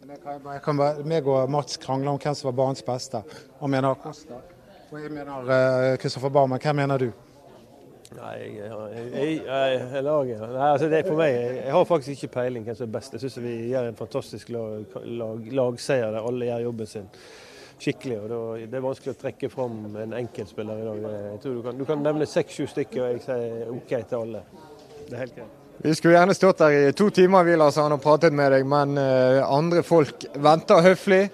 Jeg 0.02 0.62
kan 0.64 0.80
bare, 0.80 1.04
meg 1.06 1.28
og 1.30 1.52
Mats 1.54 1.78
krangler 1.78 2.10
om 2.10 2.18
hvem 2.18 2.34
som 2.34 2.48
var 2.48 2.56
barns 2.58 2.82
beste. 2.82 3.20
Han 3.60 3.70
mener 3.70 3.94
Kosta. 4.02 4.40
Og 4.90 4.98
jeg 4.98 5.12
mener 5.14 5.94
Kristoffer 6.02 6.32
uh, 6.32 6.34
Barmen. 6.40 6.58
Hvem 6.58 6.80
mener 6.82 7.04
du? 7.04 7.06
Nei, 8.18 8.34
jeg, 8.58 8.74
jeg, 9.14 9.38
jeg, 9.46 10.02
lager. 10.02 10.42
Nei, 10.42 10.66
altså 10.66 10.90
det 10.90 10.98
er 10.98 11.06
for 11.06 11.22
meg, 11.22 11.38
jeg 11.62 11.72
har 11.78 11.86
faktisk 11.88 12.16
ikke 12.16 12.34
peiling 12.40 12.66
hvem 12.66 12.80
som 12.82 12.90
er 12.90 12.96
best. 12.98 13.14
Jeg 13.14 13.22
syns 13.22 13.38
vi 13.46 13.54
gjør 13.70 13.86
en 13.92 14.02
fantastisk 14.02 14.50
lag, 14.50 14.98
lag, 15.22 15.48
lagseier 15.62 16.10
der 16.10 16.26
alle 16.26 16.50
gjør 16.50 16.66
jobben 16.66 16.90
sin 16.90 17.08
skikkelig. 17.82 18.20
og 18.22 18.62
Det 18.70 18.78
er 18.78 18.84
vanskelig 18.84 19.14
å 19.14 19.20
trekke 19.20 19.50
fram 19.52 19.96
en 20.04 20.14
enkeltspiller 20.20 20.78
i 20.78 20.86
dag. 20.86 21.02
Jeg 21.32 21.40
tror 21.42 21.56
Du 21.56 21.62
kan, 21.66 21.78
du 21.78 21.84
kan 21.88 22.04
nevne 22.04 22.28
seks-sju 22.28 22.66
stykker, 22.70 23.02
og 23.02 23.10
jeg 23.10 23.24
sier 23.26 23.74
OK 23.74 23.92
til 23.96 24.18
alle. 24.20 24.44
Det 25.08 25.16
er 25.16 25.22
helt 25.24 25.36
greit. 25.36 25.58
Vi 25.82 25.94
skulle 25.98 26.14
gjerne 26.14 26.34
stått 26.36 26.60
der 26.62 26.74
i 26.78 26.92
to 26.94 27.08
timer 27.10 27.46
vi, 27.46 27.56
Lars, 27.58 27.78
og 27.80 28.00
pratet 28.02 28.34
med 28.36 28.52
deg, 28.54 28.66
men 28.68 28.94
uh, 29.00 29.42
andre 29.48 29.82
folk 29.82 30.28
venter 30.38 30.84
høflig. 30.84 31.24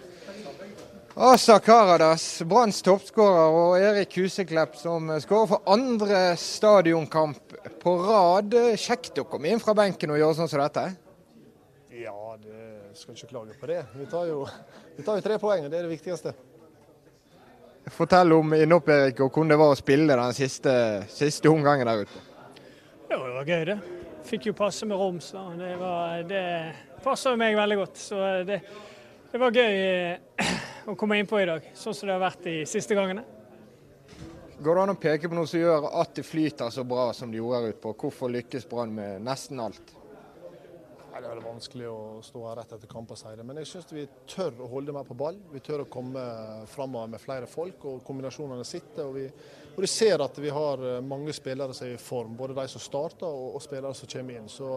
Asa 1.19 1.59
Karadas, 1.59 2.25
Branns 2.47 2.79
toppskårer, 2.87 3.57
og 3.59 3.83
Erik 3.83 4.15
Huseklepp 4.21 4.79
som 4.79 5.11
skårer 5.19 5.51
for 5.51 5.67
andre 5.67 6.23
stadionkamp 6.39 7.57
på 7.83 7.95
rad. 8.07 8.55
Kjekt 8.79 9.19
å 9.19 9.27
komme 9.27 9.51
inn 9.51 9.61
fra 9.61 9.75
benken 9.77 10.15
og 10.15 10.21
gjøre 10.23 10.39
sånn 10.39 10.53
som 10.53 10.63
dette? 10.63 10.87
Ja, 11.91 12.15
det 12.39 12.68
skal 12.99 13.17
ikke 13.17 13.31
klage 13.31 13.57
på 13.61 13.69
det. 13.71 13.83
Vi 13.95 14.07
tar 14.11 14.27
jo, 14.29 14.43
vi 14.97 15.05
tar 15.07 15.19
jo 15.19 15.25
tre 15.25 15.39
poeng, 15.41 15.69
det 15.71 15.79
er 15.79 15.87
det 15.87 15.93
viktigste. 15.93 16.35
Fortell 17.95 18.35
om 18.37 18.53
innhopp, 18.53 18.91
Erik, 18.93 19.23
og 19.25 19.31
hvordan 19.33 19.55
det 19.55 19.59
var 19.61 19.73
å 19.73 19.79
spille 19.79 20.17
den 20.19 20.37
siste, 20.37 20.75
siste 21.09 21.49
omgangen 21.49 21.89
der 21.89 22.05
ute. 22.05 22.25
Jo, 23.09 23.23
det 23.23 23.35
var 23.39 23.49
gøy, 23.49 23.65
det. 23.71 23.79
Fikk 24.29 24.51
jo 24.51 24.55
passe 24.59 24.87
med 24.89 24.99
Roms. 25.01 25.31
det, 25.57 25.73
var, 25.81 26.23
det 26.29 26.45
passer 27.05 27.39
meg 27.41 27.57
veldig 27.57 27.79
godt. 27.81 27.97
Så 28.03 28.21
det, 28.45 28.61
det 29.33 29.41
var 29.41 29.57
gøy 29.57 29.79
å 30.93 30.97
komme 30.99 31.21
innpå 31.23 31.41
i 31.41 31.49
dag, 31.49 31.71
sånn 31.79 31.97
som 31.97 32.11
det 32.11 32.17
har 32.19 32.25
vært 32.27 32.45
de 32.45 32.59
siste 32.69 32.99
gangene. 32.99 33.25
Går 34.59 34.75
det 34.75 34.83
an 34.83 34.93
å 34.93 34.99
peke 34.99 35.31
på 35.31 35.39
noe 35.39 35.47
som 35.47 35.61
gjør 35.63 35.87
at 36.03 36.17
det 36.19 36.27
flyter 36.27 36.73
så 36.75 36.83
bra 36.85 37.13
som 37.15 37.31
det 37.31 37.39
gjorde 37.39 37.61
her 37.63 37.73
ute 37.73 37.83
på? 37.85 37.95
Hvorfor 38.03 38.33
lykkes 38.35 38.67
Brann 38.69 38.91
med 38.97 39.23
nesten 39.23 39.63
alt? 39.63 39.95
Det 41.19 41.27
er 41.27 41.33
veldig 41.35 41.47
vanskelig 41.49 41.87
å 41.91 41.99
stå 42.23 42.41
her 42.47 42.59
rett 42.61 42.73
etter 42.77 42.91
kamp 42.91 43.11
og 43.11 43.19
si 43.19 43.31
det, 43.35 43.45
men 43.47 43.59
jeg 43.59 43.69
syns 43.71 43.93
vi 43.95 44.05
tør 44.31 44.63
å 44.63 44.69
holde 44.71 44.95
mer 44.95 45.07
på 45.09 45.17
ball. 45.19 45.39
Vi 45.53 45.63
tør 45.65 45.83
å 45.83 45.89
komme 45.91 46.23
framover 46.71 47.11
med 47.11 47.23
flere 47.23 47.49
folk, 47.51 47.85
og 47.91 48.05
kombinasjonene 48.07 48.67
sitter. 48.67 49.09
Og 49.09 49.17
vi, 49.17 49.27
og 49.75 49.83
vi 49.83 49.91
ser 49.91 50.23
at 50.23 50.39
vi 50.39 50.53
har 50.55 50.85
eh, 50.85 50.99
mange 51.05 51.35
spillere 51.37 51.75
som 51.75 51.89
er 51.89 51.97
i 51.97 52.03
form, 52.03 52.37
både 52.39 52.57
de 52.59 52.67
som 52.71 52.83
starter 52.83 53.27
og, 53.27 53.57
og 53.59 53.65
spillere 53.65 53.95
som 53.99 54.11
kommer 54.11 54.39
inn. 54.39 54.51
Så 54.53 54.77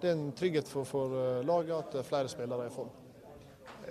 det 0.00 0.10
er 0.10 0.16
en 0.16 0.30
trygghet 0.36 0.70
for, 0.70 0.88
for 0.88 1.18
eh, 1.20 1.42
laget 1.48 1.76
at 1.80 2.08
flere 2.08 2.32
spillere 2.32 2.66
er 2.66 2.72
i 2.72 2.76
form. 2.76 2.92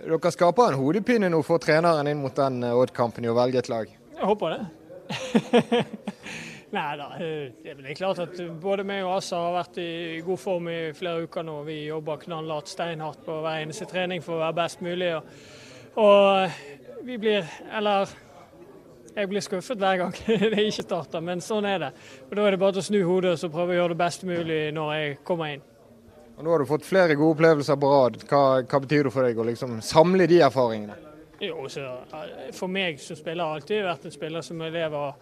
Dere 0.03 0.31
skaper 0.33 0.71
en 0.71 0.79
hodepine 0.81 1.29
nå 1.29 1.43
for 1.45 1.62
treneren 1.62 2.09
inn 2.09 2.23
mot 2.23 2.35
den 2.38 2.63
eh, 2.65 2.79
Odd-kampen 2.79 3.25
i 3.25 3.31
å 3.31 3.38
velge 3.38 3.62
et 3.62 3.69
lag? 3.73 3.93
Jeg 4.13 4.31
håper 4.31 4.57
det. 4.57 5.85
Nei 6.74 6.98
da. 6.98 7.08
Eh, 7.22 7.51
det 7.62 7.75
er 7.92 7.98
klart 7.98 8.20
at 8.24 8.39
både 8.62 8.86
meg 8.88 9.03
og 9.06 9.20
Asa 9.20 9.38
har 9.44 9.58
vært 9.60 9.77
i 9.84 10.22
god 10.25 10.39
form 10.42 10.70
i 10.74 10.77
flere 10.98 11.27
uker 11.27 11.46
nå. 11.46 11.60
Vi 11.68 11.84
jobber 11.86 12.22
knallhardt, 12.24 12.72
steinhardt 12.72 13.22
på 13.25 13.36
hver 13.44 13.62
eneste 13.62 13.86
trening 13.89 14.24
for 14.25 14.39
å 14.39 14.44
være 14.48 14.58
best 14.63 14.82
mulig. 14.82 15.12
Og, 15.13 15.36
og 16.01 17.06
vi 17.06 17.20
blir, 17.22 17.46
eller 17.77 18.10
jeg 19.13 19.30
blir 19.30 19.46
skuffet 19.46 19.77
hver 19.77 20.01
gang 20.01 20.15
det 20.56 20.65
ikke 20.65 20.88
starter, 20.88 21.22
men 21.22 21.46
sånn 21.46 21.70
er 21.70 21.86
det. 21.86 21.92
Og 22.25 22.34
Da 22.39 22.48
er 22.48 22.56
det 22.56 22.62
bare 22.65 22.82
å 22.82 22.88
snu 22.89 23.03
hodet 23.06 23.36
og 23.38 23.53
prøve 23.53 23.75
å 23.75 23.80
gjøre 23.82 23.94
det 23.94 24.01
best 24.01 24.25
mulig 24.25 24.60
når 24.74 24.92
jeg 24.98 25.15
kommer 25.27 25.53
inn. 25.53 25.63
Og 26.34 26.42
Nå 26.42 26.50
har 26.56 26.63
du 26.63 26.72
fått 26.74 26.89
flere 26.89 27.13
gode 27.13 27.38
opplevelser 27.38 27.77
på 27.77 27.89
rad. 27.92 28.18
Hva, 28.25 28.44
hva 28.65 28.80
betyr 28.82 29.06
det 29.06 29.13
for 29.13 29.30
deg 29.30 29.38
å 29.38 29.46
liksom 29.46 29.77
samle 29.86 30.25
de 30.25 30.42
erfaringene? 30.42 30.98
Jo, 31.44 31.68
så, 31.70 31.86
For 32.56 32.72
meg 32.72 32.98
som 33.03 33.18
spiller 33.20 33.46
har 33.46 33.60
alltid 33.60 33.84
vært 33.86 34.06
en 34.08 34.13
spiller 34.15 34.46
som 34.46 34.62
lever 34.63 35.13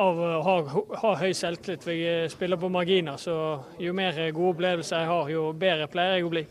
av 0.00 0.18
å 0.18 0.30
ha, 0.46 0.56
ha 1.02 1.12
høy 1.20 1.32
selvtillit. 1.36 1.84
For 1.84 1.96
jeg 1.96 2.30
spiller 2.32 2.60
på 2.60 2.70
marginer, 2.72 3.18
så 3.20 3.36
jo 3.80 3.94
mer 3.96 4.18
gode 4.32 4.54
opplevelser 4.56 5.02
jeg 5.02 5.10
har, 5.12 5.32
jo 5.32 5.46
bedre 5.52 5.88
pleier 5.92 6.18
jeg 6.18 6.26
å 6.26 6.32
bli. 6.32 6.44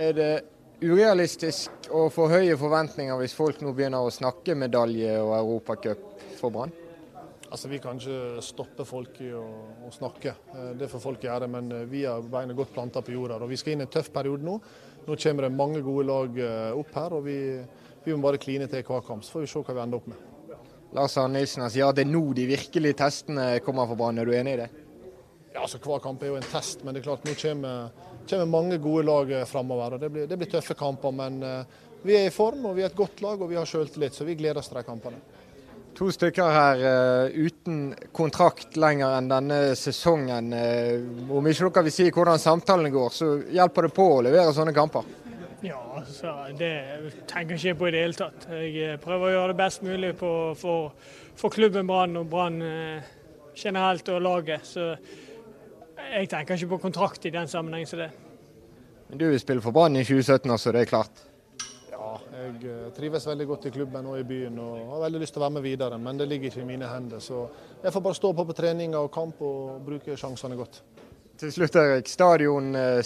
Er 0.00 0.14
det 0.16 0.30
urealistisk 0.80 1.90
å 1.92 2.06
få 2.12 2.28
høye 2.30 2.56
forventninger 2.56 3.18
hvis 3.20 3.36
folk 3.36 3.60
nå 3.60 3.74
begynner 3.76 4.06
å 4.06 4.12
snakke 4.14 4.56
medalje 4.56 5.18
og 5.20 5.34
Europacup 5.36 6.06
for 6.38 6.54
Brann? 6.54 6.72
Altså, 7.50 7.68
Vi 7.68 7.80
kan 7.82 7.98
ikke 7.98 8.42
stoppe 8.46 8.86
folk 8.86 9.16
i 9.24 9.32
å, 9.34 9.42
å, 9.82 9.90
snakke, 9.90 10.36
eh, 10.54 10.70
det 10.78 10.88
får 10.88 11.02
folk 11.02 11.24
gjøre. 11.26 11.48
Men 11.50 11.72
eh, 11.74 11.88
vi 11.90 12.04
har 12.06 12.22
beina 12.22 12.54
godt 12.54 12.72
planta 12.76 13.02
på 13.02 13.16
jorda. 13.16 13.40
og 13.42 13.50
Vi 13.50 13.58
skal 13.58 13.74
inn 13.74 13.82
i 13.82 13.88
en 13.88 13.92
tøff 13.92 14.12
periode 14.14 14.46
nå. 14.46 14.56
Nå 15.06 15.16
kommer 15.18 15.46
det 15.46 15.56
mange 15.56 15.82
gode 15.82 16.06
lag 16.06 16.38
eh, 16.38 16.78
opp 16.78 16.94
her. 16.94 17.18
og 17.18 17.26
Vi, 17.26 17.38
vi 18.04 18.14
må 18.14 18.22
bare 18.22 18.38
kline 18.38 18.70
til 18.70 18.86
hver 18.86 19.02
kamp, 19.02 19.26
så 19.26 19.34
får 19.34 19.44
vi 19.44 19.50
se 19.50 19.64
hva 19.66 19.74
vi 19.74 19.82
ender 19.82 19.98
opp 19.98 20.12
med. 20.12 20.28
Lars 20.96 21.16
Arne 21.20 21.38
Nilsen 21.38 21.66
sier 21.70 21.86
at 21.86 21.98
det 21.98 22.02
er 22.06 22.10
nå 22.10 22.22
de 22.34 22.46
virkelige 22.50 22.96
testene 22.98 23.50
kommer 23.64 23.86
for 23.86 23.98
Brann. 24.00 24.18
Er 24.18 24.26
du 24.26 24.32
enig 24.34 24.56
i 24.56 24.60
det? 24.64 24.70
Ja, 25.54 25.62
altså 25.64 25.78
Hver 25.82 26.02
kamp 26.02 26.22
er 26.22 26.32
jo 26.32 26.38
en 26.38 26.46
test, 26.50 26.82
men 26.84 26.94
det 26.94 27.02
er 27.02 27.08
klart 27.08 27.24
nå 27.26 27.34
kommer, 27.38 27.90
kommer 28.30 28.50
mange 28.50 28.78
gode 28.82 29.04
lag 29.06 29.32
framover. 29.50 29.98
Det, 29.98 30.10
blir- 30.10 30.26
det 30.30 30.38
blir 30.38 30.50
tøffe 30.50 30.74
kamper, 30.78 31.14
men 31.14 31.42
eh, 31.42 31.78
vi 32.02 32.16
er 32.16 32.26
i 32.28 32.34
form 32.34 32.64
og 32.70 32.76
vi 32.78 32.82
er 32.84 32.90
et 32.90 32.98
godt 32.98 33.22
lag 33.22 33.40
og 33.42 33.50
vi 33.50 33.58
har 33.58 33.66
sjøltillit. 33.68 34.14
så 34.14 34.24
vi 34.26 34.34
gleder 34.38 34.62
oss 34.62 34.70
til 34.70 34.78
de 34.80 34.86
kampene. 34.86 35.18
To 35.98 36.06
stykker 36.14 36.52
her 36.54 36.82
uh, 36.86 37.34
uten 37.34 37.90
kontrakt 38.14 38.76
lenger 38.78 39.16
enn 39.18 39.26
denne 39.28 39.56
sesongen. 39.76 40.52
Uh, 40.54 41.34
om 41.34 41.48
ikke 41.50 41.66
dere 41.66 41.82
vil 41.88 41.92
si 41.92 42.06
hvordan 42.14 42.38
samtalene 42.40 42.92
går, 42.94 43.10
så 43.12 43.30
hjelper 43.50 43.88
det 43.88 43.92
på 43.98 44.06
å 44.14 44.20
levere 44.24 44.54
sånne 44.54 44.72
kamper. 44.72 45.04
Ja, 45.62 45.78
altså, 45.98 46.32
det 46.56 46.72
tenker 47.28 47.56
jeg 47.56 47.74
ikke 47.74 47.78
på 47.82 47.88
i 47.90 47.92
det 47.92 48.00
hele 48.00 48.16
tatt. 48.16 48.46
Jeg 48.64 49.00
prøver 49.02 49.28
å 49.28 49.32
gjøre 49.34 49.52
det 49.52 49.58
best 49.58 49.82
mulig 49.84 50.14
på, 50.16 50.30
for, 50.56 50.94
for 51.36 51.52
klubben 51.52 51.88
Brann 51.88 52.16
og 52.16 52.30
Brann 52.32 52.62
eh, 52.64 53.10
generelt 53.52 54.08
og 54.08 54.22
laget. 54.24 54.64
Så 54.64 54.86
jeg 56.00 56.30
tenker 56.32 56.56
ikke 56.56 56.74
på 56.74 56.80
kontrakt 56.86 57.28
i 57.28 57.34
den 57.34 57.50
sammenheng 57.50 57.84
som 57.88 58.00
det. 58.00 58.08
Men 59.10 59.20
du 59.20 59.26
vil 59.28 59.42
spille 59.42 59.60
for 59.60 59.76
Brann 59.76 60.00
i 60.00 60.06
2017 60.06 60.48
altså. 60.50 60.72
det 60.72 60.86
er 60.86 60.90
klart. 60.94 61.26
Ja, 61.92 62.14
jeg 62.38 62.64
eh, 62.64 62.88
trives 62.96 63.28
veldig 63.28 63.48
godt 63.50 63.68
i 63.68 63.74
klubben 63.74 64.08
og 64.08 64.16
i 64.16 64.24
byen 64.24 64.56
og 64.64 64.94
har 64.94 65.04
veldig 65.04 65.20
lyst 65.26 65.36
til 65.36 65.42
å 65.42 65.44
være 65.44 65.58
med 65.58 65.66
videre, 65.66 66.00
men 66.00 66.20
det 66.22 66.30
ligger 66.30 66.48
ikke 66.48 66.64
i 66.64 66.70
mine 66.72 66.88
hender. 66.88 67.20
Så 67.20 67.44
jeg 67.82 67.92
får 67.92 68.06
bare 68.06 68.16
stå 68.16 68.32
på 68.32 68.48
på 68.48 68.56
treninger 68.56 68.96
og 68.96 69.12
kamp 69.12 69.44
og 69.44 69.84
bruke 69.84 70.16
sjansene 70.16 70.56
godt. 70.56 70.80
Til 71.40 71.52
slutt, 71.52 71.76
Erik. 71.76 72.08
Stadion, 72.08 72.74
eh, 72.74 73.00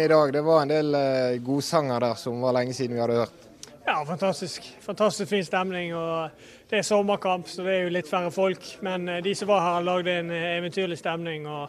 i 0.00 0.08
dag. 0.08 0.32
Det 0.32 0.40
var 0.42 0.62
en 0.62 0.68
del 0.68 0.94
eh, 0.94 1.38
godsanger 1.38 2.00
der 2.00 2.14
som 2.14 2.40
var 2.40 2.52
lenge 2.52 2.74
siden 2.74 2.94
vi 2.96 3.00
hadde 3.00 3.20
hørt. 3.20 3.44
Ja, 3.86 4.04
fantastisk. 4.04 4.62
Fantastisk 4.80 5.30
fin 5.30 5.44
stemning. 5.44 5.94
og 5.94 6.30
Det 6.68 6.78
er 6.78 6.82
sommerkamp, 6.82 7.46
så 7.46 7.62
det 7.62 7.74
er 7.74 7.82
jo 7.82 7.88
litt 7.94 8.08
færre 8.08 8.32
folk. 8.32 8.66
Men 8.82 9.08
eh, 9.08 9.22
de 9.22 9.34
som 9.34 9.48
var 9.48 9.60
her, 9.60 9.84
lagde 9.86 10.10
en 10.10 10.30
eventyrlig 10.30 10.98
stemning. 10.98 11.46
og 11.46 11.68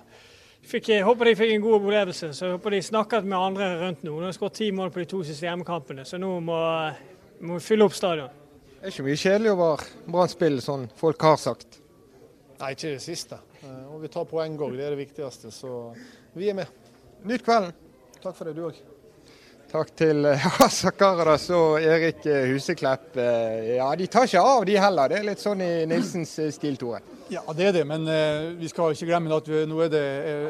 fikk, 0.64 0.90
Jeg 0.90 1.04
håper 1.04 1.26
de 1.26 1.36
fikk 1.36 1.52
en 1.54 1.62
god 1.62 1.74
opplevelse. 1.74 2.34
så 2.34 2.46
Jeg 2.46 2.52
håper 2.52 2.70
de 2.70 2.82
snakket 2.82 3.24
med 3.24 3.38
andre 3.38 3.68
rundt 3.86 4.04
nå. 4.04 4.16
Nå 4.16 4.20
har 4.20 4.26
jeg 4.26 4.40
skåret 4.40 4.54
ti 4.54 4.72
mål 4.72 4.90
på 4.90 5.00
de 5.00 5.06
to 5.06 5.24
siste 5.24 5.46
hjemmekampene, 5.46 6.06
så 6.06 6.18
nå 6.18 6.40
må, 6.40 6.58
må 7.42 7.54
vi 7.54 7.60
fylle 7.60 7.86
opp 7.86 7.94
stadion. 7.94 8.30
Det 8.80 8.88
er 8.88 8.88
ikke 8.88 9.04
mye 9.04 9.16
kjedelig 9.16 9.52
over 9.52 9.86
Brann 10.08 10.30
spill, 10.30 10.58
sånn 10.62 10.90
folk 10.98 11.22
har 11.22 11.38
sagt. 11.38 11.80
Nei, 12.60 12.72
ikke 12.72 12.96
det 12.96 13.02
siste. 13.02 13.38
Eh, 13.64 13.94
Og 13.94 14.02
vi 14.02 14.08
tar 14.12 14.26
poeng 14.30 14.56
òg, 14.60 14.76
det 14.78 14.86
er 14.88 14.96
det 14.96 15.02
viktigste. 15.08 15.52
Så 15.52 15.94
vi 16.36 16.50
er 16.50 16.58
med. 16.62 16.68
Nyt 17.28 17.44
kvelden. 17.44 17.74
Takk 18.24 18.36
for 18.36 18.46
det, 18.48 18.56
du 18.56 18.66
òg. 18.70 18.76
Takk 19.70 19.92
til 19.94 20.26
Sakaradas 20.80 21.44
og 21.54 21.76
Erik 21.78 22.24
eh, 22.26 22.48
Huseklepp. 22.50 23.12
Eh, 23.22 23.76
Ja, 23.76 23.92
de 23.94 24.08
tar 24.10 24.26
ikke 24.26 24.42
av, 24.42 24.64
de 24.66 24.78
heller. 24.82 25.12
Det 25.12 25.20
er 25.20 25.28
litt 25.28 25.44
sånn 25.44 25.62
i 25.62 25.86
Nilsens 25.86 26.32
eh, 26.42 26.50
stil, 26.56 26.80
Tore. 26.82 27.04
Ja, 27.30 27.44
det 27.54 27.68
er 27.68 27.76
det, 27.76 27.84
men 27.86 28.08
vi 28.58 28.66
skal 28.72 28.96
ikke 28.96 29.06
glemme 29.12 29.30
at 29.36 29.46
vi, 29.46 29.60
nå 29.70 29.84
er 29.86 29.92
det 29.94 30.02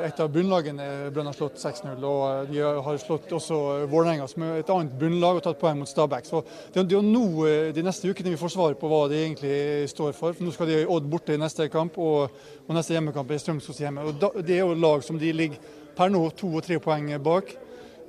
et 0.08 0.22
av 0.24 0.30
bunnlagene 0.32 1.10
Brann 1.12 1.28
har 1.28 1.36
slått 1.36 1.60
6-0. 1.60 2.06
Og 2.08 2.54
de 2.54 2.64
har 2.64 3.02
slått 3.04 3.34
også 3.36 3.60
Vålerenga, 3.92 4.30
som 4.32 4.46
er 4.48 4.62
et 4.62 4.72
annet 4.72 4.96
bunnlag, 5.02 5.42
og 5.42 5.44
tatt 5.44 5.60
poeng 5.60 5.82
mot 5.82 5.92
Stabæk. 5.92 6.30
Så 6.32 6.40
det, 6.72 6.86
er 6.86 6.96
jo 6.96 7.04
nå 7.04 7.50
de 7.76 7.84
neste 7.84 8.08
ukene 8.08 8.32
vi 8.32 8.40
får 8.40 8.56
svar 8.56 8.80
på 8.80 8.88
hva 8.88 9.02
de 9.12 9.20
egentlig 9.20 9.92
står 9.92 10.16
for. 10.16 10.32
for 10.32 10.48
Nå 10.48 10.56
skal 10.56 10.72
de 10.72 10.86
Odd 10.88 11.12
borte 11.12 11.36
i 11.36 11.44
neste 11.44 11.68
kamp, 11.74 12.00
og, 12.00 12.32
og 12.64 12.78
neste 12.80 12.96
hjemmekamp 12.96 13.36
er 13.36 13.44
Strømsgods 13.44 13.84
hjemme. 13.84 14.08
Og 14.08 14.16
da, 14.24 14.32
det 14.40 14.62
er 14.62 14.64
jo 14.64 14.80
lag 14.80 15.04
som 15.04 15.20
de 15.20 15.36
ligger 15.36 15.60
per 16.00 16.16
nå 16.16 16.30
to 16.40 16.54
og 16.56 16.64
tre 16.64 16.80
poeng 16.80 17.12
bak. 17.20 17.58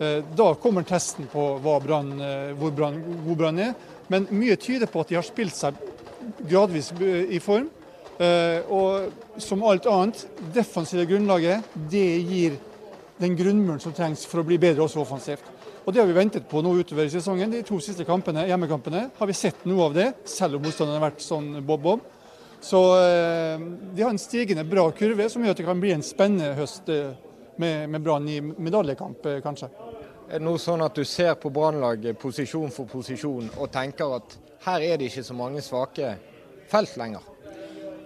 Eh, 0.00 0.24
Da 0.36 0.54
kommer 0.54 0.82
testen 0.88 1.28
på 1.28 1.42
hva 1.60 1.76
Brann, 1.80 2.14
eh, 2.20 2.52
hvor 2.56 2.72
brann, 2.72 3.02
god 3.26 3.36
Brann 3.36 3.58
er. 3.58 3.74
Men 4.08 4.26
mye 4.30 4.56
tyder 4.56 4.88
på 4.88 5.00
at 5.00 5.08
de 5.08 5.18
har 5.18 5.26
spilt 5.26 5.54
seg 5.54 5.76
gradvis 6.48 6.92
eh, 7.00 7.36
i 7.36 7.38
form. 7.38 7.68
Og 8.20 9.40
som 9.40 9.62
alt 9.64 9.86
annet, 9.88 10.26
defensive 10.52 11.06
grunnlaget, 11.08 11.64
det 11.88 12.20
gir 12.28 12.58
den 13.16 13.32
grunnmuren 13.32 13.80
som 13.80 13.94
trengs 13.96 14.26
for 14.28 14.42
å 14.42 14.44
bli 14.44 14.58
bedre 14.60 14.84
også 14.84 15.00
offensivt. 15.00 15.46
Og 15.86 15.94
Det 15.94 16.02
har 16.02 16.06
vi 16.06 16.18
ventet 16.18 16.44
på 16.44 16.60
nå 16.60 16.74
utover 16.76 17.08
i 17.08 17.14
sesongen. 17.14 17.50
De 17.50 17.62
to 17.64 17.78
siste 17.80 18.04
kampene, 18.04 18.44
hjemmekampene 18.44 19.06
har 19.16 19.26
vi 19.26 19.32
sett 19.32 19.64
noe 19.64 19.86
av 19.86 19.96
det, 19.96 20.10
selv 20.28 20.58
om 20.58 20.66
motstanderen 20.68 21.00
har 21.00 21.08
vært 21.08 21.24
sånn 21.24 21.64
bob-bob. 21.64 22.04
Så 22.60 22.82
de 23.96 24.02
har 24.02 24.12
en 24.12 24.20
stigende 24.20 24.68
bra 24.68 24.84
kurve 24.92 25.30
som 25.32 25.40
gjør 25.40 25.56
at 25.56 25.64
det 25.64 25.68
kan 25.70 25.80
bli 25.80 25.96
en 25.96 26.04
spennende 26.04 26.52
høst 26.60 26.92
med, 27.56 27.88
med 27.90 28.02
Brann 28.04 28.28
i 28.28 28.40
medaljekamp, 28.40 29.26
eh, 29.26 29.40
kanskje. 29.44 29.70
Er 30.30 30.38
det 30.38 30.46
noe 30.46 30.60
sånn 30.62 30.84
at 30.84 30.94
du 30.94 31.02
ser 31.04 31.34
på 31.40 31.50
Brannlaget 31.50 32.18
posisjon 32.20 32.70
for 32.70 32.86
posisjon 32.86 33.50
og 33.56 33.70
tenker 33.74 34.14
at 34.20 34.36
her 34.66 34.84
er 34.86 35.00
det 35.00 35.08
ikke 35.10 35.26
så 35.26 35.34
mange 35.34 35.62
svake 35.64 36.14
felt 36.70 36.96
lenger? 37.00 37.26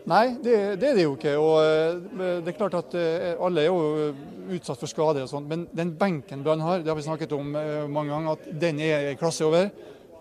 Nei, 0.05 0.35
det, 0.45 0.57
det 0.81 0.91
er 0.91 0.99
det 0.99 1.05
jo 1.07 1.15
ikke. 1.17 1.33
Og 1.41 1.55
eh, 1.65 2.41
det 2.45 2.53
er 2.53 2.59
klart 2.59 2.77
at 2.77 2.97
eh, 3.01 3.31
alle 3.41 3.65
er 3.65 3.71
jo 3.71 4.13
utsatt 4.53 4.81
for 4.81 4.91
skade 4.91 5.23
og 5.25 5.31
sånt, 5.31 5.49
men 5.49 5.65
den 5.73 5.95
benken 5.97 6.43
Brann 6.45 6.61
har, 6.61 6.83
det 6.85 6.93
har 6.93 6.99
vi 6.99 7.07
snakket 7.07 7.33
om 7.33 7.55
eh, 7.57 7.87
mange 7.89 8.13
ganger, 8.13 8.37
at 8.37 8.61
den 8.61 8.83
er 8.85 9.15
klasse 9.21 9.47
over. 9.47 9.71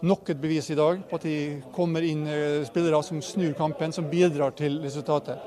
Nok 0.03 0.33
et 0.33 0.39
bevis 0.39 0.67
i 0.67 0.75
dag 0.75 0.97
på 1.07 1.15
at 1.15 1.23
de 1.23 1.61
kommer 1.71 2.03
inn 2.03 2.25
eh, 2.27 2.65
spillere 2.67 2.97
som 3.07 3.21
snur 3.23 3.53
kampen, 3.55 3.93
som 3.95 4.09
bidrar 4.11 4.51
til 4.51 4.81
resultatet. 4.83 5.39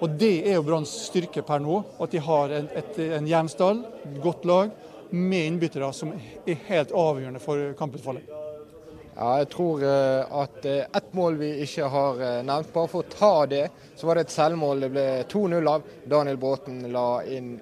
Og 0.00 0.14
det 0.16 0.46
er 0.48 0.54
jo 0.56 0.62
Branns 0.64 0.94
styrke 1.10 1.42
per 1.44 1.60
nå. 1.60 1.82
At 2.00 2.14
de 2.14 2.22
har 2.24 2.54
en, 2.56 2.70
et, 2.72 3.00
en 3.04 3.26
et 3.28 4.14
godt 4.24 4.46
lag, 4.48 4.70
med 5.10 5.46
innbyttere 5.50 5.90
som 5.92 6.14
er 6.14 6.56
helt 6.70 6.94
avgjørende 6.96 7.40
for 7.40 7.74
kamputfallet. 7.76 8.30
Ja, 9.18 9.34
jeg 9.42 9.48
tror 9.52 9.84
eh, 9.84 10.40
at 10.40 10.64
eh, 10.64 10.86
ett 10.88 11.12
mål 11.12 11.36
vi 11.42 11.50
ikke 11.66 11.90
har 11.92 12.22
nevnt, 12.48 12.72
bare 12.72 12.88
for 12.88 13.04
å 13.04 13.12
ta 13.12 13.44
det, 13.50 13.66
så 13.96 14.08
var 14.08 14.16
det 14.16 14.24
et 14.24 14.32
selvmål. 14.38 14.86
Det 14.86 14.90
ble 14.94 15.04
2-0 15.34 15.68
av. 15.68 15.84
Daniel 16.08 16.40
Bråten 16.40 16.80
la 16.94 17.20
inn 17.28 17.58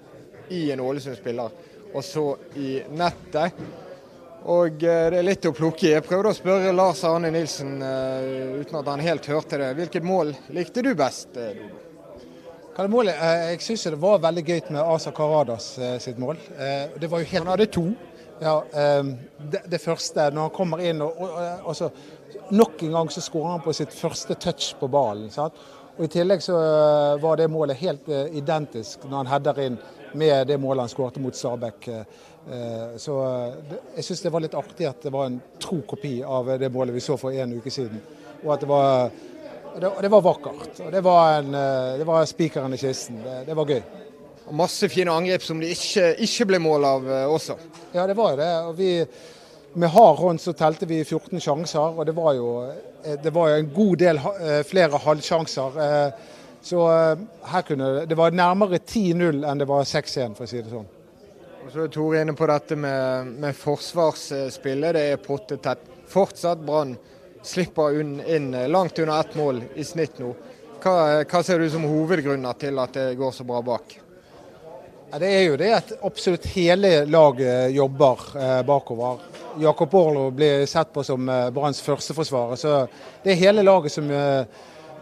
i 0.54 0.62
en 0.70 0.84
Ålesund-spiller, 0.84 1.58
og 1.90 2.06
så 2.06 2.28
i 2.54 2.76
nettet. 2.94 3.58
Og 4.46 4.82
eh, 4.84 5.08
det 5.10 5.18
er 5.18 5.26
litt 5.26 5.46
å 5.48 5.54
plukke 5.54 5.88
i. 5.88 5.92
Jeg 5.96 6.04
prøvde 6.06 6.30
å 6.30 6.36
spørre 6.36 6.74
Lars 6.74 7.00
Arne 7.06 7.32
Nilsen 7.34 7.80
eh, 7.82 8.60
uten 8.60 8.78
at 8.78 8.90
han 8.92 9.02
helt 9.02 9.26
hørte 9.26 9.58
det. 9.58 9.72
Hvilket 9.74 10.06
mål 10.06 10.30
likte 10.54 10.84
du 10.86 10.92
best? 10.98 11.34
eh, 11.34 11.56
Dodo? 11.56 11.82
Målet? 12.92 13.16
Jeg 13.16 13.62
syns 13.64 13.86
det 13.88 13.98
var 13.98 14.20
veldig 14.22 14.44
gøy 14.44 14.60
med 14.68 14.82
Asa 14.82 15.10
Karadas 15.16 15.70
sitt 16.04 16.18
mål. 16.20 16.36
Det 17.00 17.08
var 17.08 17.22
jo 17.22 17.28
helt 17.30 17.40
Han 17.46 17.50
hadde 17.54 17.66
to. 17.72 17.86
Ja, 18.38 18.58
eh, 18.68 19.08
det, 19.40 19.62
det 19.72 19.80
første, 19.80 20.28
når 20.28 20.50
han 20.50 20.54
kommer 20.54 20.84
inn 20.84 21.00
og, 21.02 21.18
og, 21.24 21.40
og 21.72 21.78
så, 21.78 21.90
Nok 22.52 22.84
en 22.84 22.92
gang 22.94 23.08
så 23.10 23.22
skårer 23.24 23.56
han 23.56 23.64
på 23.64 23.72
sitt 23.74 23.94
første 23.96 24.36
touch 24.38 24.76
på 24.78 24.86
ballen. 24.92 25.32
Sant? 25.34 25.56
Og 25.96 26.04
I 26.04 26.12
tillegg 26.12 26.44
så 26.44 26.54
var 27.18 27.40
det 27.40 27.48
målet 27.50 27.80
helt 27.80 28.06
identisk 28.36 29.06
når 29.08 29.16
han 29.16 29.30
header 29.32 29.60
inn 29.64 29.78
med 30.14 30.46
det 30.52 30.58
målet 30.62 30.84
han 30.84 30.92
skårte 30.92 31.22
mot 31.24 31.34
Stabæk. 31.34 31.88
Eh, 32.48 32.56
eh, 32.56 32.96
Så 33.02 33.16
eh, 33.26 33.76
jeg 33.96 34.04
syns 34.06 34.22
det 34.22 34.32
var 34.34 34.44
litt 34.44 34.54
artig 34.58 34.88
at 34.88 35.02
det 35.02 35.12
var 35.14 35.26
en 35.30 35.40
tro 35.62 35.80
kopi 35.88 36.18
av 36.22 36.54
det 36.60 36.72
målet 36.72 36.94
vi 36.94 37.04
så 37.04 37.16
for 37.20 37.34
en 37.34 37.56
uke 37.58 37.70
siden. 37.70 38.00
Og 38.44 38.52
at 38.54 38.60
det 38.64 38.68
var, 38.70 39.10
det, 39.80 39.92
det 40.02 40.10
var 40.12 40.24
vakkert. 40.24 40.80
Og 40.86 40.92
det 40.92 41.02
var, 41.04 41.38
en, 41.40 41.54
eh, 41.54 41.94
det 42.00 42.06
var 42.08 42.26
spikeren 42.28 42.74
i 42.74 42.80
kisten. 42.80 43.22
Det, 43.24 43.38
det 43.48 43.56
var 43.56 43.70
gøy. 43.70 43.82
Og 44.46 44.54
masse 44.54 44.86
fine 44.92 45.10
angrep 45.10 45.42
som 45.42 45.58
det 45.58 45.72
ikke, 45.74 46.12
ikke 46.22 46.46
ble 46.52 46.60
mål 46.62 46.84
av 46.86 47.08
eh, 47.10 47.24
også. 47.34 47.58
Ja, 47.96 48.06
det 48.06 48.14
var 48.18 48.34
jo 48.34 48.40
det. 48.42 48.52
Og 48.68 48.76
vi, 48.78 48.90
med 49.76 49.90
hard 49.92 50.20
hånd 50.22 50.40
så 50.40 50.54
telte 50.56 50.86
vi 50.88 51.02
14 51.02 51.42
sjanser, 51.42 51.98
og 51.98 52.06
det 52.06 52.14
var 52.16 52.36
jo, 52.38 52.50
eh, 53.02 53.18
det 53.22 53.32
var 53.34 53.50
jo 53.50 53.60
en 53.60 53.72
god 53.74 53.96
del 54.04 54.20
eh, 54.22 54.60
flere 54.68 55.02
halvsjanser. 55.04 55.82
Eh, 55.88 56.32
Så 56.66 56.80
eh, 56.90 57.18
her 57.46 57.62
kunne 57.62 57.86
det 57.94 58.08
Det 58.10 58.16
var 58.18 58.32
nærmere 58.34 58.80
10-0 58.82 59.44
enn 59.46 59.60
det 59.60 59.68
var 59.70 59.84
6-1, 59.86 60.32
for 60.34 60.46
å 60.46 60.50
si 60.50 60.58
det 60.62 60.72
sånn. 60.72 60.86
Og 61.66 61.72
så 61.74 61.82
er 61.82 61.88
Tore 61.90 62.20
inne 62.22 62.30
på 62.38 62.46
dette 62.46 62.76
med, 62.78 63.30
med 63.42 63.56
forsvarsspillet. 63.58 64.94
Det 64.94 65.00
er 65.10 65.18
pottetett. 65.18 65.80
Fortsatt 66.06 66.60
Brann 66.62 66.92
slipper 67.42 67.96
unn, 67.98 68.20
inn 68.22 68.52
langt 68.70 69.00
under 69.02 69.18
ett 69.18 69.34
mål 69.34 69.58
i 69.74 69.82
snitt 69.82 70.20
nå. 70.22 70.30
Hva, 70.78 71.24
hva 71.26 71.40
ser 71.42 71.58
du 71.58 71.66
som 71.72 71.88
hovedgrunner 71.90 72.54
til 72.60 72.78
at 72.78 72.94
det 72.94 73.08
går 73.18 73.34
så 73.34 73.48
bra 73.48 73.64
bak? 73.66 73.96
Ja, 75.10 75.18
Det 75.18 75.32
er 75.32 75.42
jo 75.48 75.58
det 75.58 75.72
at 75.74 75.92
absolutt 76.06 76.46
hele 76.54 77.00
laget 77.10 77.74
jobber 77.74 78.22
eh, 78.38 78.62
bakover. 78.70 79.26
Jakob 79.58 79.98
Orlo 79.98 80.30
blir 80.30 80.70
sett 80.70 80.94
på 80.94 81.02
som 81.02 81.26
eh, 81.26 81.50
Branns 81.50 81.82
førsteforsvarer. 81.82 82.62
Så 82.62 82.78
det 83.26 83.34
er 83.34 83.42
hele 83.42 83.66
laget 83.66 83.98
som, 83.98 84.06
eh, 84.06 84.46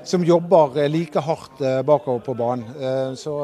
som 0.00 0.24
jobber 0.24 0.80
eh, 0.80 0.88
like 0.88 1.28
hardt 1.28 1.60
eh, 1.60 1.82
bakover 1.84 2.24
på 2.24 2.40
banen. 2.40 2.64
Eh, 2.80 3.08
så 3.20 3.36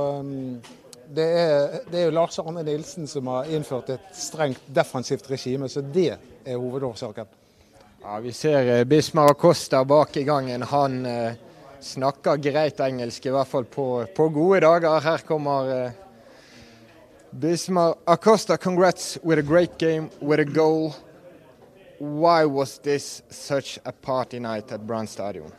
det 1.14 1.26
er, 1.26 1.76
det 1.90 1.98
er 1.98 2.04
jo 2.08 2.14
Lars 2.14 2.38
Arne 2.38 2.62
Nilsen 2.62 3.08
som 3.10 3.26
har 3.32 3.48
innført 3.50 3.90
et 3.90 4.10
strengt 4.14 4.62
defensivt 4.70 5.30
regime, 5.30 5.68
så 5.68 5.82
det 5.82 6.12
er 6.14 6.56
hovedårsaken. 6.56 7.26
Ja, 8.02 8.20
Vi 8.20 8.32
ser 8.32 8.78
eh, 8.78 8.84
Bismar 8.84 9.30
Acosta 9.30 9.84
bak 9.84 10.16
i 10.16 10.24
gangen. 10.24 10.62
Han 10.62 11.06
eh, 11.06 11.32
snakker 11.80 12.36
greit 12.36 12.80
engelsk, 12.80 13.26
i 13.26 13.34
hvert 13.34 13.48
fall 13.48 13.64
på, 13.64 14.06
på 14.16 14.28
gode 14.28 14.60
dager. 14.64 15.00
Her 15.04 15.26
kommer 15.26 15.72
eh, 15.74 15.90
Bismar 17.30 17.94
Acosta. 18.06 18.56
Congrats 18.56 19.18
with 19.22 19.38
a 19.38 19.42
great 19.42 19.78
game, 19.78 20.10
with 20.20 20.40
a 20.40 20.44
goal. 20.44 20.94
Why 21.98 22.44
was 22.46 22.78
this 22.78 23.22
such 23.30 23.78
a 23.84 23.92
party 23.92 24.38
night 24.38 24.72
at 24.72 24.86
Brann 24.86 25.06
Stadium? 25.06 25.52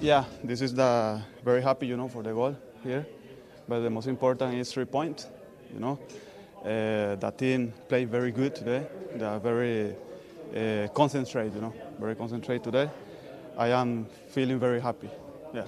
Yeah, 0.00 0.24
this 0.42 0.62
is 0.62 0.74
the 0.74 1.20
very 1.44 1.62
happy, 1.62 1.86
you 1.86 1.96
know, 1.96 2.08
for 2.08 2.22
the 2.22 2.32
goal 2.32 2.56
here. 2.82 3.06
But 3.70 3.82
the 3.82 3.90
most 3.90 4.08
important 4.08 4.54
is 4.54 4.72
three 4.72 4.84
points, 4.84 5.28
you 5.72 5.78
know. 5.78 5.96
Uh, 6.60 7.14
the 7.14 7.32
team 7.36 7.72
played 7.88 8.10
very 8.10 8.32
good 8.32 8.52
today. 8.52 8.84
They 9.14 9.24
are 9.24 9.38
very 9.38 9.94
uh, 9.94 10.88
concentrated, 10.92 11.54
you 11.54 11.60
know, 11.60 11.72
very 12.00 12.16
concentrated 12.16 12.64
today. 12.64 12.90
I 13.56 13.68
am 13.68 14.06
feeling 14.30 14.58
very 14.58 14.80
happy. 14.80 15.08
Yeah. 15.54 15.66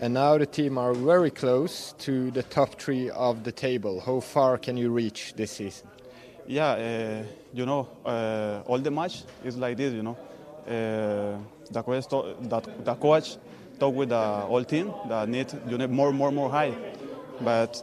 And 0.00 0.14
now 0.14 0.38
the 0.38 0.46
team 0.46 0.78
are 0.78 0.94
very 0.94 1.32
close 1.32 1.92
to 1.98 2.30
the 2.30 2.44
top 2.44 2.80
three 2.80 3.10
of 3.10 3.42
the 3.42 3.50
table. 3.50 4.00
How 4.00 4.20
far 4.20 4.56
can 4.56 4.76
you 4.76 4.92
reach 4.92 5.34
this 5.34 5.50
season? 5.50 5.88
Yeah, 6.46 6.70
uh, 6.70 7.24
you 7.52 7.66
know, 7.66 7.88
uh, 8.06 8.62
all 8.64 8.78
the 8.78 8.92
match 8.92 9.24
is 9.44 9.56
like 9.56 9.76
this, 9.76 9.92
you 9.92 10.04
know. 10.04 10.16
Uh, 10.68 11.36
the 11.68 11.82
coach, 11.82 12.06
talk, 12.06 12.26
that, 12.42 12.84
the 12.84 12.94
coach 12.94 13.38
talk 13.80 13.92
with 13.92 14.10
the 14.10 14.24
whole 14.46 14.62
team 14.62 14.92
that 15.08 15.28
need 15.28 15.52
you 15.68 15.76
need 15.78 15.90
more, 15.90 16.12
more, 16.12 16.30
more 16.30 16.48
high. 16.48 16.72
But 17.40 17.82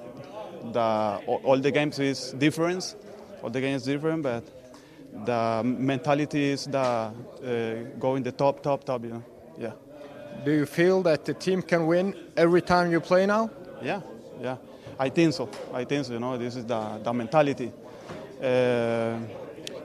the 0.74 0.80
all, 0.80 1.42
all 1.44 1.58
the 1.58 1.72
games 1.72 2.00
is 2.00 2.34
different. 2.34 2.96
All 3.42 3.50
the 3.50 3.62
games 3.62 3.84
different, 3.84 4.24
but 4.24 4.44
the 5.26 5.62
mentality 5.64 6.46
is 6.46 6.66
the 6.66 6.80
uh, 6.80 7.14
going 8.00 8.24
the 8.24 8.32
top, 8.32 8.62
top, 8.62 8.84
top. 8.84 9.04
You 9.04 9.10
know, 9.10 9.24
yeah. 9.58 9.72
Do 10.46 10.52
you 10.52 10.66
feel 10.66 11.02
that 11.04 11.26
the 11.26 11.34
team 11.34 11.62
can 11.62 11.88
win 11.88 12.16
every 12.36 12.62
time 12.62 12.92
you 12.92 13.00
play 13.00 13.26
now? 13.26 13.50
Yeah, 13.82 14.02
yeah. 14.40 14.58
I 15.00 15.10
think 15.10 15.34
so. 15.34 15.50
I 15.74 15.84
think 15.86 16.06
so. 16.06 16.14
You 16.14 16.20
know, 16.20 16.38
this 16.38 16.56
is 16.56 16.66
the 16.66 17.00
the 17.04 17.14
mentality. 17.14 17.72
Uh, 18.42 19.18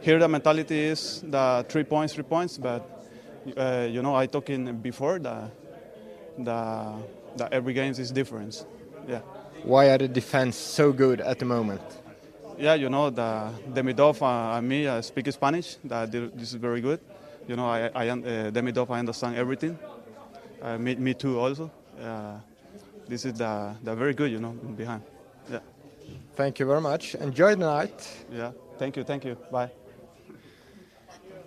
here 0.01 0.19
the 0.19 0.29
mentality 0.29 0.79
is 0.81 1.23
the 1.23 1.65
three 1.69 1.85
points, 1.85 2.15
three 2.15 2.25
points. 2.25 2.59
But 2.59 2.83
uh, 3.57 3.87
you 3.91 4.03
know, 4.03 4.15
I 4.15 4.27
talking 4.27 4.77
before 4.77 5.19
the 5.19 5.51
the 6.39 6.93
the 7.37 7.53
every 7.53 7.73
games 7.73 7.99
is 7.99 8.11
different. 8.11 8.65
Yeah. 9.09 9.21
Why 9.65 9.91
are 9.91 9.99
the 9.99 10.09
defense 10.09 10.57
so 10.57 10.93
good 10.93 11.21
at 11.21 11.39
the 11.39 11.45
moment? 11.45 11.81
Yeah, 12.59 12.75
you 12.75 12.89
know, 12.89 13.11
the 13.11 13.51
Demidov 13.73 14.21
uh, 14.21 14.59
and 14.59 14.69
me 14.69 14.87
uh, 14.87 15.01
speak 15.03 15.31
Spanish. 15.33 15.77
That 15.85 16.11
this 16.11 16.53
is 16.53 16.55
very 16.55 16.81
good. 16.81 17.01
You 17.47 17.57
know, 17.57 17.67
I, 17.67 17.91
I 17.95 18.09
uh, 18.09 18.51
Demidov, 18.51 18.91
I 18.91 18.99
understand 18.99 19.37
everything. 19.37 19.79
Uh, 20.61 20.79
me, 20.79 20.97
me 20.97 21.15
too 21.15 21.39
also. 21.39 21.71
Uh, 22.01 22.39
this 23.09 23.25
is 23.25 23.35
the, 23.35 23.75
the 23.85 23.95
very 23.95 24.15
good, 24.15 24.31
you 24.33 24.41
know, 24.41 24.51
behind. 24.51 25.03
Yeah. 25.51 25.61
Thank 26.35 26.59
you 26.59 26.67
very 26.67 26.81
much. 26.81 27.15
Enjoy 27.15 27.55
the 27.55 27.65
night. 27.65 28.27
Yeah. 28.33 28.53
Thank 28.79 28.97
you. 28.97 29.05
Thank 29.05 29.25
you. 29.25 29.37
Bye. 29.51 29.71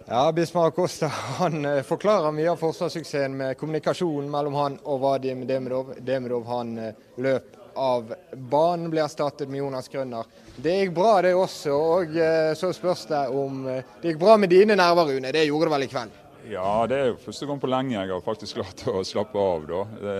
Ja, 0.07 0.31
Bismar 0.31 0.71
Costa 0.71 1.07
han 1.07 1.83
forklarer 1.83 2.31
mye 2.31 2.51
av 2.51 2.59
forsvarssuksessen 2.61 3.37
med 3.37 3.57
kommunikasjonen 3.57 4.29
mellom 4.31 4.53
han 4.53 4.75
og 4.83 4.99
Vadim 5.01 5.47
Demidov. 5.47 5.95
Demidov 5.97 6.45
han 6.45 6.77
eh, 6.77 6.93
løp 7.17 7.54
av 7.75 8.13
banen, 8.33 8.89
ble 8.93 9.03
erstattet 9.03 9.49
med 9.51 9.61
Jonas 9.63 9.89
Grønner. 9.91 10.27
Det 10.55 10.75
gikk 10.79 10.93
bra 10.95 11.15
det 11.25 11.33
også, 11.35 11.73
og 11.75 12.15
eh, 12.15 12.51
så 12.55 12.71
spørs 12.75 13.07
det 13.11 13.23
om 13.35 13.63
det 13.67 14.11
gikk 14.11 14.21
bra 14.21 14.37
med 14.39 14.53
dine 14.53 14.77
nerver, 14.79 15.11
Rune. 15.11 15.33
Det 15.35 15.43
gjorde 15.47 15.69
det 15.69 15.75
vel 15.75 15.87
i 15.87 15.91
kveld? 15.91 16.21
Ja, 16.45 16.85
det 16.85 16.97
er 16.97 17.07
jo 17.09 17.15
første 17.23 17.47
gang 17.49 17.59
på 17.61 17.69
lenge 17.71 17.95
jeg 17.95 18.11
har 18.11 18.21
faktisk 18.21 18.59
klart 18.59 18.83
å 18.91 19.01
slappe 19.07 19.41
av. 19.41 19.63
da. 19.69 19.79
Det, 20.01 20.17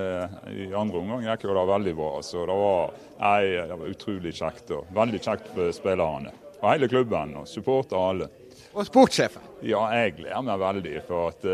I 0.56 0.72
andre 0.74 1.02
omgang 1.02 1.28
gikk 1.28 1.46
det 1.46 1.66
veldig 1.70 1.94
bra. 2.00 2.12
så 2.26 2.46
Det 2.50 2.56
var, 2.62 2.96
nei, 3.20 3.42
det 3.70 3.78
var 3.78 3.92
utrolig 3.92 4.34
kjekt. 4.34 4.74
og 4.74 4.90
Veldig 4.96 5.22
kjekt 5.22 5.52
for 5.54 5.76
spillerne. 5.76 6.34
Og 6.62 6.68
hele 6.72 6.90
klubben 6.90 7.36
og 7.42 7.48
supporter 7.50 8.00
alle. 8.02 8.30
Og 8.74 8.88
sportssjefen? 8.88 9.44
Ja, 9.64 9.84
jeg 9.94 10.18
gleder 10.18 10.42
meg 10.50 10.64
veldig. 10.64 10.96
for 11.08 11.30
at 11.30 11.46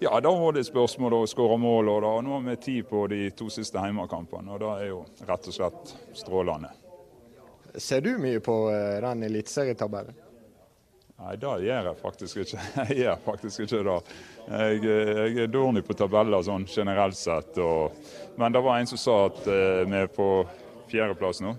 ja, 0.00 0.20
Da 0.20 0.30
var 0.30 0.52
det 0.52 0.64
spørsmål 0.68 1.16
å 1.18 1.26
skåre 1.26 1.58
mål. 1.58 1.88
og 1.88 2.02
da, 2.02 2.12
Nå 2.22 2.36
har 2.36 2.46
vi 2.50 2.56
tid 2.56 2.88
på 2.88 3.06
de 3.10 3.30
to 3.30 3.48
siste 3.50 3.82
hjemmekampene, 3.82 4.52
og 4.54 4.60
det 4.62 4.70
er 4.76 4.86
jo 4.92 5.02
rett 5.26 5.50
og 5.50 5.54
slett 5.54 5.94
strålende. 6.14 6.70
Ser 7.76 8.00
du 8.00 8.16
mye 8.18 8.40
på 8.40 8.56
den 9.02 9.22
eliteserietabellen? 9.28 10.16
Nei, 11.18 11.32
det 11.34 11.54
gjør 11.66 11.88
jeg 11.90 11.98
faktisk 11.98 12.36
ikke. 12.44 12.64
Jeg 12.88 12.98
gjør 13.02 13.16
faktisk 13.24 13.64
ikke 13.64 13.80
det. 13.88 13.96
Jeg, 14.48 14.76
jeg 14.86 15.40
er 15.42 15.50
dårlig 15.50 15.82
på 15.84 15.96
tabeller 15.98 16.44
sånn 16.46 16.62
generelt 16.70 17.18
sett. 17.18 17.58
Og, 17.58 17.96
men 18.38 18.54
det 18.54 18.62
var 18.62 18.78
en 18.78 18.86
som 18.86 19.00
sa 19.02 19.16
at 19.26 19.40
vi 19.44 19.98
er 19.98 20.06
på 20.14 20.28
fjerdeplass 20.88 21.42
nå. 21.42 21.56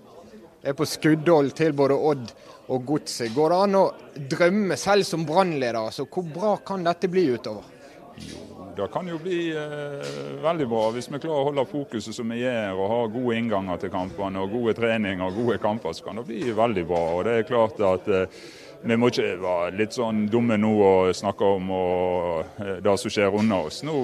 Jeg 0.64 0.72
er 0.72 0.80
på 0.80 0.88
skuddhold 0.88 1.52
til 1.60 1.76
både 1.76 1.98
Odd 2.12 2.32
og 2.72 2.88
Godset. 2.88 3.34
Går 3.36 3.52
det 3.52 3.60
an 3.66 3.78
å 3.80 3.84
drømme 4.32 4.80
selv 4.80 5.08
som 5.08 5.28
brannleder? 5.28 5.82
Altså, 5.84 6.08
hvor 6.08 6.26
bra 6.32 6.56
kan 6.66 6.88
dette 6.88 7.12
bli 7.12 7.28
utover? 7.36 7.79
Jo, 8.20 8.72
det 8.76 8.88
kan 8.94 9.08
jo 9.08 9.18
bli 9.22 9.40
eh, 9.56 10.14
veldig 10.44 10.68
bra 10.72 10.86
hvis 10.96 11.10
vi 11.12 11.20
klarer 11.20 11.42
å 11.42 11.50
holde 11.50 11.66
fokuset 11.70 12.16
som 12.16 12.32
vi 12.32 12.42
gjør 12.42 12.78
og 12.78 12.92
har 12.94 13.14
gode 13.14 13.38
innganger 13.40 13.82
til 13.82 13.94
kampene 13.94 14.44
og 14.44 14.54
gode 14.54 14.76
treninger 14.78 15.26
og 15.26 15.38
gode 15.40 15.60
kamper, 15.64 15.96
så 15.96 16.08
kan 16.08 16.20
det 16.20 16.28
bli 16.30 16.52
veldig 16.56 16.86
bra. 16.90 17.04
Og 17.18 17.24
det 17.28 17.38
er 17.38 17.48
klart 17.50 17.80
at 17.84 18.10
eh, 18.12 18.42
vi 18.82 18.96
må 18.96 19.10
ikke 19.12 19.34
være 19.42 19.76
litt 19.76 19.96
sånn 19.96 20.24
dumme 20.32 20.56
nå 20.60 20.72
og 20.80 21.16
snakke 21.16 21.48
om 21.58 21.72
og, 21.76 22.62
det 22.80 22.96
som 23.02 23.12
skjer 23.12 23.36
under 23.36 23.68
oss. 23.68 23.82
Nå, 23.84 23.96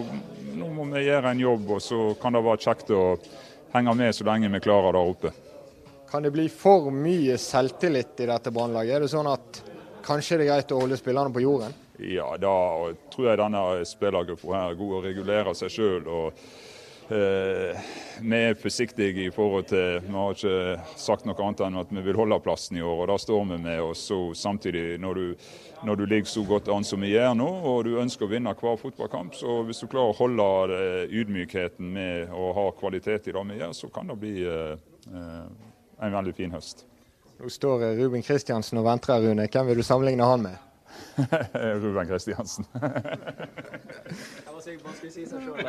nå, 0.52 0.68
må 0.76 0.88
vi 0.92 1.06
gjøre 1.06 1.32
en 1.32 1.44
jobb, 1.46 1.70
og 1.78 1.84
så 1.84 2.02
kan 2.20 2.36
det 2.36 2.44
være 2.44 2.64
kjekt 2.66 2.92
å 2.92 3.06
henge 3.72 3.96
med 3.96 4.16
så 4.16 4.28
lenge 4.28 4.52
vi 4.52 4.64
klarer 4.66 4.96
der 4.96 5.14
oppe. 5.14 5.32
Kan 6.12 6.28
det 6.28 6.34
bli 6.36 6.50
for 6.52 6.92
mye 6.92 7.40
selvtillit 7.40 8.20
i 8.24 8.30
dette 8.30 8.52
brannlaget? 8.52 8.98
Er 8.98 9.06
det 9.06 9.14
sånn 9.16 9.32
at 9.32 9.64
kanskje 10.06 10.42
det 10.42 10.46
er 10.46 10.54
greit 10.54 10.76
å 10.76 10.84
holde 10.84 11.00
spillerne 11.00 11.34
på 11.34 11.44
jorden? 11.44 11.85
Ja, 12.00 12.30
da 12.38 12.56
tror 13.14 13.30
jeg 13.30 13.40
denne 13.40 13.66
spillergruppa 13.88 14.62
er 14.66 14.80
god 14.80 14.96
å 14.98 15.04
regulere 15.06 15.54
seg 15.56 15.72
sjøl. 15.72 16.10
Eh, 17.06 17.84
vi 18.26 18.38
er 18.48 18.56
forsiktige 18.58 19.28
i 19.28 19.30
forhold 19.30 19.68
til 19.70 20.00
Vi 20.02 20.14
har 20.16 20.32
ikke 20.34 20.96
sagt 20.98 21.28
noe 21.30 21.38
annet 21.38 21.62
enn 21.62 21.78
at 21.78 21.92
vi 21.94 22.02
vil 22.02 22.18
holde 22.18 22.40
plassen 22.42 22.80
i 22.80 22.82
år, 22.82 23.04
og 23.04 23.12
da 23.12 23.18
står 23.22 23.44
vi 23.52 23.60
med. 23.62 23.82
Og 23.86 23.94
så 24.00 24.18
samtidig, 24.34 24.98
når 25.00 25.20
du, 25.20 25.46
når 25.86 26.02
du 26.02 26.06
ligger 26.06 26.32
så 26.32 26.44
godt 26.50 26.72
an 26.74 26.88
som 26.88 27.06
vi 27.06 27.14
gjør 27.14 27.38
nå, 27.38 27.46
og 27.46 27.86
du 27.86 28.00
ønsker 28.02 28.26
å 28.26 28.32
vinne 28.34 28.56
hver 28.58 28.82
fotballkamp, 28.82 29.38
så 29.38 29.62
hvis 29.68 29.84
du 29.84 29.88
klarer 29.92 30.16
å 30.16 30.18
holde 30.18 30.82
ydmykheten 31.14 31.94
med 31.94 32.34
å 32.34 32.52
ha 32.58 32.68
kvalitet 32.80 33.30
i 33.30 33.38
det 33.38 33.48
vi 33.52 33.62
gjør, 33.62 33.78
så 33.78 33.92
kan 33.94 34.10
det 34.10 34.20
bli 34.20 34.36
eh, 34.42 34.76
en 35.14 36.20
veldig 36.20 36.36
fin 36.36 36.58
høst. 36.58 36.88
Nå 37.38 37.52
står 37.52 37.92
Ruben 38.00 38.24
Kristiansen 38.24 38.80
og 38.80 38.88
venter 38.88 39.14
her, 39.14 39.28
Rune. 39.28 39.46
Hvem 39.52 39.70
vil 39.70 39.84
du 39.84 39.86
sammenligne 39.86 40.26
han 40.26 40.48
med? 40.48 40.65
Ruben 41.82 42.08
Kristiansen. 42.10 42.66
jeg 42.76 44.52
var 44.52 44.62
sikker 44.64 44.80
på 44.82 44.90
han 44.90 44.98
skulle 44.98 45.14
si 45.14 45.26
seg 45.30 45.40
sjøl. 45.46 45.60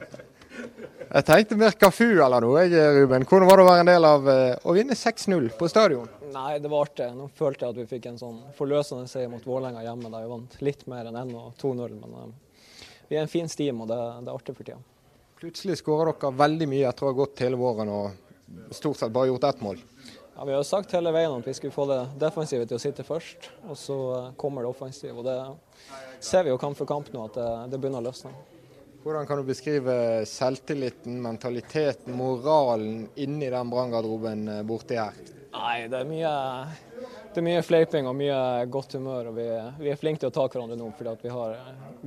jeg 1.16 1.26
tenkte 1.30 1.58
mer 1.60 1.76
Kafu 1.80 2.08
eller 2.08 2.44
noe, 2.44 2.64
jeg, 2.66 2.94
Ruben. 3.00 3.26
Hvordan 3.28 3.50
var 3.50 3.60
det 3.60 3.66
å 3.66 3.70
være 3.70 3.84
en 3.84 3.92
del 3.92 4.08
av 4.10 4.30
å 4.30 4.76
vinne 4.76 4.98
6-0 4.98 5.50
på 5.58 5.70
stadion? 5.70 6.08
Nei, 6.30 6.58
det 6.62 6.70
var 6.70 6.86
artig. 6.86 7.08
Nå 7.16 7.28
følte 7.34 7.66
jeg 7.66 7.74
at 7.74 7.80
vi 7.80 7.88
fikk 7.90 8.06
en 8.10 8.20
sånn 8.20 8.38
forløsende 8.58 9.10
seier 9.10 9.30
mot 9.32 9.44
Vålerenga 9.46 9.82
hjemme. 9.84 10.10
Der 10.12 10.24
vi 10.24 10.32
vant 10.32 10.56
litt 10.62 10.86
mer 10.90 11.10
enn 11.10 11.18
1 11.24 11.34
og 11.38 11.52
2-0. 11.60 11.96
Men 11.98 12.16
uh, 12.16 12.86
vi 13.10 13.18
er 13.18 13.24
en 13.24 13.32
fin 13.32 13.48
stim, 13.50 13.82
og 13.82 13.90
det, 13.90 13.98
det 14.22 14.30
er 14.30 14.36
artig 14.36 14.54
for 14.56 14.66
tida. 14.66 14.78
Plutselig 15.40 15.80
skårer 15.80 16.12
dere 16.12 16.36
veldig 16.36 16.68
mye 16.70 16.90
etter 16.90 17.06
å 17.06 17.10
ha 17.10 17.16
gått 17.22 17.42
hele 17.42 17.58
våren 17.58 17.90
og 17.94 18.74
stort 18.76 18.98
sett 19.00 19.12
bare 19.14 19.30
gjort 19.30 19.46
ett 19.48 19.62
mål. 19.64 19.80
Ja, 20.40 20.44
Vi 20.46 20.52
har 20.52 20.62
sagt 20.62 20.92
hele 20.96 21.10
veien 21.12 21.34
at 21.36 21.44
vi 21.44 21.52
skulle 21.52 21.74
få 21.74 21.84
det 21.84 21.98
defensive 22.16 22.64
til 22.64 22.78
å 22.78 22.80
sitte 22.80 23.04
først, 23.04 23.50
og 23.68 23.76
så 23.76 23.96
kommer 24.40 24.64
det 24.64 24.70
offensive. 24.70 25.12
Og 25.20 25.26
det 25.26 25.34
ser 26.24 26.46
vi 26.46 26.48
jo 26.48 26.56
kamp 26.56 26.78
for 26.78 26.88
kamp 26.88 27.10
nå, 27.12 27.26
at 27.28 27.36
det, 27.36 27.48
det 27.74 27.80
begynner 27.82 28.00
å 28.00 28.06
løsne. 28.06 28.32
Hvordan 29.02 29.28
kan 29.28 29.36
du 29.36 29.44
beskrive 29.44 29.98
selvtilliten, 30.24 31.20
mentaliteten, 31.20 32.16
moralen 32.16 33.04
inni 33.20 33.52
den 33.52 33.74
branngarderoben 33.74 34.48
borti 34.64 34.96
her? 34.96 35.20
Nei, 35.58 35.76
det 35.92 36.00
er 36.00 36.08
mye, 36.08 36.32
det 37.34 37.44
er 37.44 37.48
mye 37.50 37.68
fleiping 37.68 38.08
og 38.08 38.16
mye 38.24 38.40
godt 38.72 38.96
humør. 38.96 39.34
og 39.34 39.38
Vi, 39.42 39.48
vi 39.84 39.92
er 39.92 40.00
flinke 40.00 40.24
til 40.24 40.32
å 40.32 40.36
ta 40.40 40.48
hverandre 40.48 40.80
nå 40.80 40.88
fordi 40.96 41.18
vi 41.28 41.36
har 41.36 41.56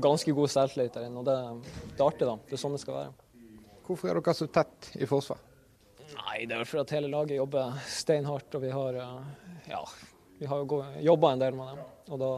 ganske 0.09 0.39
god 0.41 0.57
selvtillit 0.57 0.97
der 0.97 1.05
inne. 1.05 1.21
og 1.21 1.29
det, 1.29 1.37
det 1.85 2.01
er 2.01 2.09
artig, 2.09 2.33
da. 2.33 2.39
Det 2.49 2.57
er 2.57 2.65
sånn 2.65 2.73
det 2.79 2.81
skal 2.81 3.03
være. 3.03 3.17
Hvorfor 3.85 4.09
er 4.09 4.23
dere 4.23 4.39
så 4.41 4.53
tett 4.57 4.95
i 4.97 5.05
forsvar? 5.05 5.49
Nei, 6.13 6.45
det 6.49 6.57
er 6.57 6.67
fordi 6.67 6.83
at 6.83 6.93
hele 6.97 7.09
laget 7.11 7.37
jobber 7.39 7.77
steinhardt. 7.89 8.55
Og 8.57 8.63
vi 8.63 8.71
har, 8.73 8.97
ja, 9.69 9.81
vi 10.39 10.49
har 10.49 10.65
jobba 11.01 11.33
en 11.33 11.43
del 11.43 11.57
med 11.57 11.73
dem. 11.73 11.85
Og 12.13 12.19
da, 12.21 12.31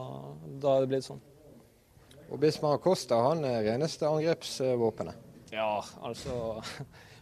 da 0.63 0.75
er 0.75 0.85
det 0.85 0.91
blitt 0.93 1.07
sånn. 1.07 1.21
Og 2.25 2.39
Bismar 2.41 2.79
Costa 2.81 3.19
han 3.27 3.43
er 3.45 3.63
reneste 3.67 4.07
angrepsvåpenet? 4.09 5.21
Ja, 5.53 5.77
altså 6.01 6.61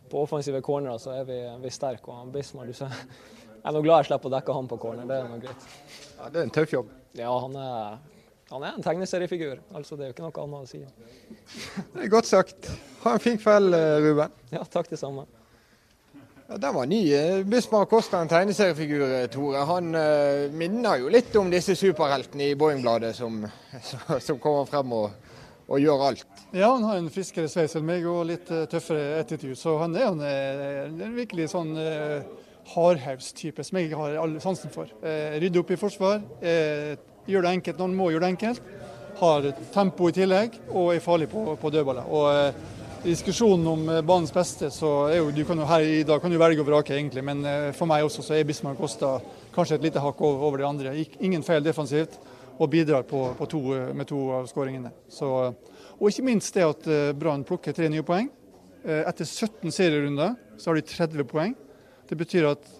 På 0.09 0.21
offensive 0.23 0.61
cornerer 0.63 1.01
så 1.01 1.11
er 1.17 1.27
vi, 1.27 1.39
vi 1.63 1.71
sterke. 1.73 2.11
Og 2.13 2.31
Bismar, 2.33 2.69
du 2.69 2.75
ser 2.77 2.93
Jeg 2.93 3.69
er 3.69 3.75
nå 3.75 3.81
glad 3.83 4.03
jeg 4.03 4.11
slipper 4.11 4.29
å 4.31 4.33
dekke 4.37 4.55
han 4.57 4.69
på 4.71 4.79
corner. 4.79 5.07
Det 5.09 5.17
er 5.19 5.29
noe 5.31 5.43
greit. 5.43 5.67
Ja, 6.17 6.29
Det 6.29 6.41
er 6.41 6.47
en 6.47 6.55
tøff 6.55 6.73
jobb? 6.75 6.89
Ja, 7.15 7.29
han 7.45 7.55
er, 7.59 8.01
han 8.51 8.65
er 8.67 8.77
en 8.77 8.83
tegneseriefigur. 8.83 9.61
Altså, 9.75 9.95
det 9.99 10.05
er 10.05 10.11
jo 10.11 10.15
ikke 10.17 10.25
noe 10.25 10.43
annet 10.43 10.65
å 10.65 10.71
si. 10.71 10.81
det 11.93 12.03
er 12.05 12.11
godt 12.11 12.27
sagt. 12.27 12.67
Ha 13.05 13.15
en 13.15 13.23
fin 13.23 13.39
kveld, 13.39 13.75
Ruben. 14.03 14.35
Ja, 14.51 14.65
takk 14.67 14.91
det 14.91 14.99
samme. 14.99 15.27
Ja, 16.47 16.57
Den 16.57 16.75
var 16.75 16.85
ny. 16.85 17.01
Bismar 17.43 17.85
Kosta, 17.85 18.21
en 18.21 18.31
tegneseriefigur, 18.31 19.27
Tore. 19.33 19.65
Han 19.69 19.95
uh, 19.95 20.51
minner 20.51 21.01
jo 21.01 21.11
litt 21.13 21.35
om 21.39 21.51
disse 21.51 21.75
superheltene 21.79 22.51
i 22.51 22.55
Boeing-bladet 22.59 23.15
som, 23.21 23.43
som, 24.19 24.39
kommer 24.39 24.69
frem 24.69 24.93
og, 24.93 25.11
og, 25.67 25.77
gjør 25.79 26.07
alt. 26.11 26.27
Ja, 26.51 26.73
han 26.75 26.83
har 26.87 26.99
en 26.99 27.11
friskere 27.13 27.49
sveis 27.51 27.75
enn 27.79 27.87
meg 27.87 28.07
og 28.07 28.25
litt 28.29 28.51
uh, 28.51 28.65
tøffere 28.71 29.19
attitude. 29.23 29.55
Så 29.59 29.77
han 29.81 29.95
er 29.95 30.09
en, 30.11 30.23
en 31.01 31.15
virkelig 31.15 31.51
sånn 31.55 31.75
uh, 31.79 32.43
hardhaus-type, 32.71 33.63
som 33.63 33.79
jeg 33.79 33.95
har 33.97 34.17
all 34.21 34.37
sansen 34.41 34.71
for. 34.73 34.91
Eh, 35.03 35.39
rydde 35.41 35.59
opp 35.59 35.71
i 35.71 35.79
forsvar, 35.79 36.21
eh, 36.41 36.95
gjør 37.27 37.41
det 37.41 37.51
enkelt 37.57 37.77
når 37.77 37.87
han 37.87 37.95
må 37.95 38.11
gjøre 38.11 38.25
det 38.25 38.33
enkelt. 38.35 38.61
Har 39.19 39.51
tempo 39.73 40.09
i 40.09 40.15
tillegg 40.15 40.55
og 40.71 40.95
er 40.95 40.99
farlig 41.03 41.29
på, 41.29 41.55
på 41.59 41.69
dødballer. 41.69 42.07
Og 42.09 42.25
eh, 42.33 42.53
I 43.03 43.09
diskusjonen 43.09 43.67
om 43.67 43.89
eh, 43.89 44.01
banens 44.01 44.31
beste, 44.31 44.69
så 44.71 44.89
er 45.11 45.17
jo, 45.17 45.31
du 45.35 45.41
kan 45.43 45.59
jo 45.59 45.65
her 45.67 45.83
i 45.83 46.03
dag 46.07 46.21
kan 46.23 46.31
du 46.31 46.37
velge 46.39 46.63
og 46.63 46.69
vrake, 46.69 46.93
egentlig. 46.95 47.19
Men 47.27 47.41
eh, 47.43 47.65
for 47.75 47.89
meg 47.91 48.05
også 48.05 48.23
så 48.23 48.37
er 48.37 48.45
Bismarck 48.47 48.79
Kosta 48.79 49.17
kanskje 49.51 49.75
et 49.75 49.83
lite 49.83 49.99
hakk 49.99 50.21
over, 50.23 50.45
over 50.47 50.61
de 50.61 50.67
andre. 50.69 50.93
Ingen 51.19 51.43
feil 51.43 51.65
defensivt 51.65 52.15
og 52.55 52.69
bidrar 52.71 53.03
på, 53.03 53.25
på 53.35 53.47
to, 53.51 53.59
med 53.91 54.07
to 54.07 54.21
av 54.37 54.47
skåringene. 54.47 54.93
Og 55.19 56.07
ikke 56.07 56.23
minst 56.29 56.55
det 56.55 56.63
at 56.63 56.87
Brann 57.19 57.43
plukker 57.43 57.75
tre 57.75 57.89
nye 57.91 58.05
poeng. 58.07 58.29
Etter 58.85 59.27
17 59.27 59.73
serierunder 59.73 60.37
så 60.55 60.71
har 60.71 60.79
de 60.79 60.85
30 60.87 61.27
poeng. 61.27 61.57
Det 62.07 62.19
betyr 62.21 62.47
at 62.53 62.71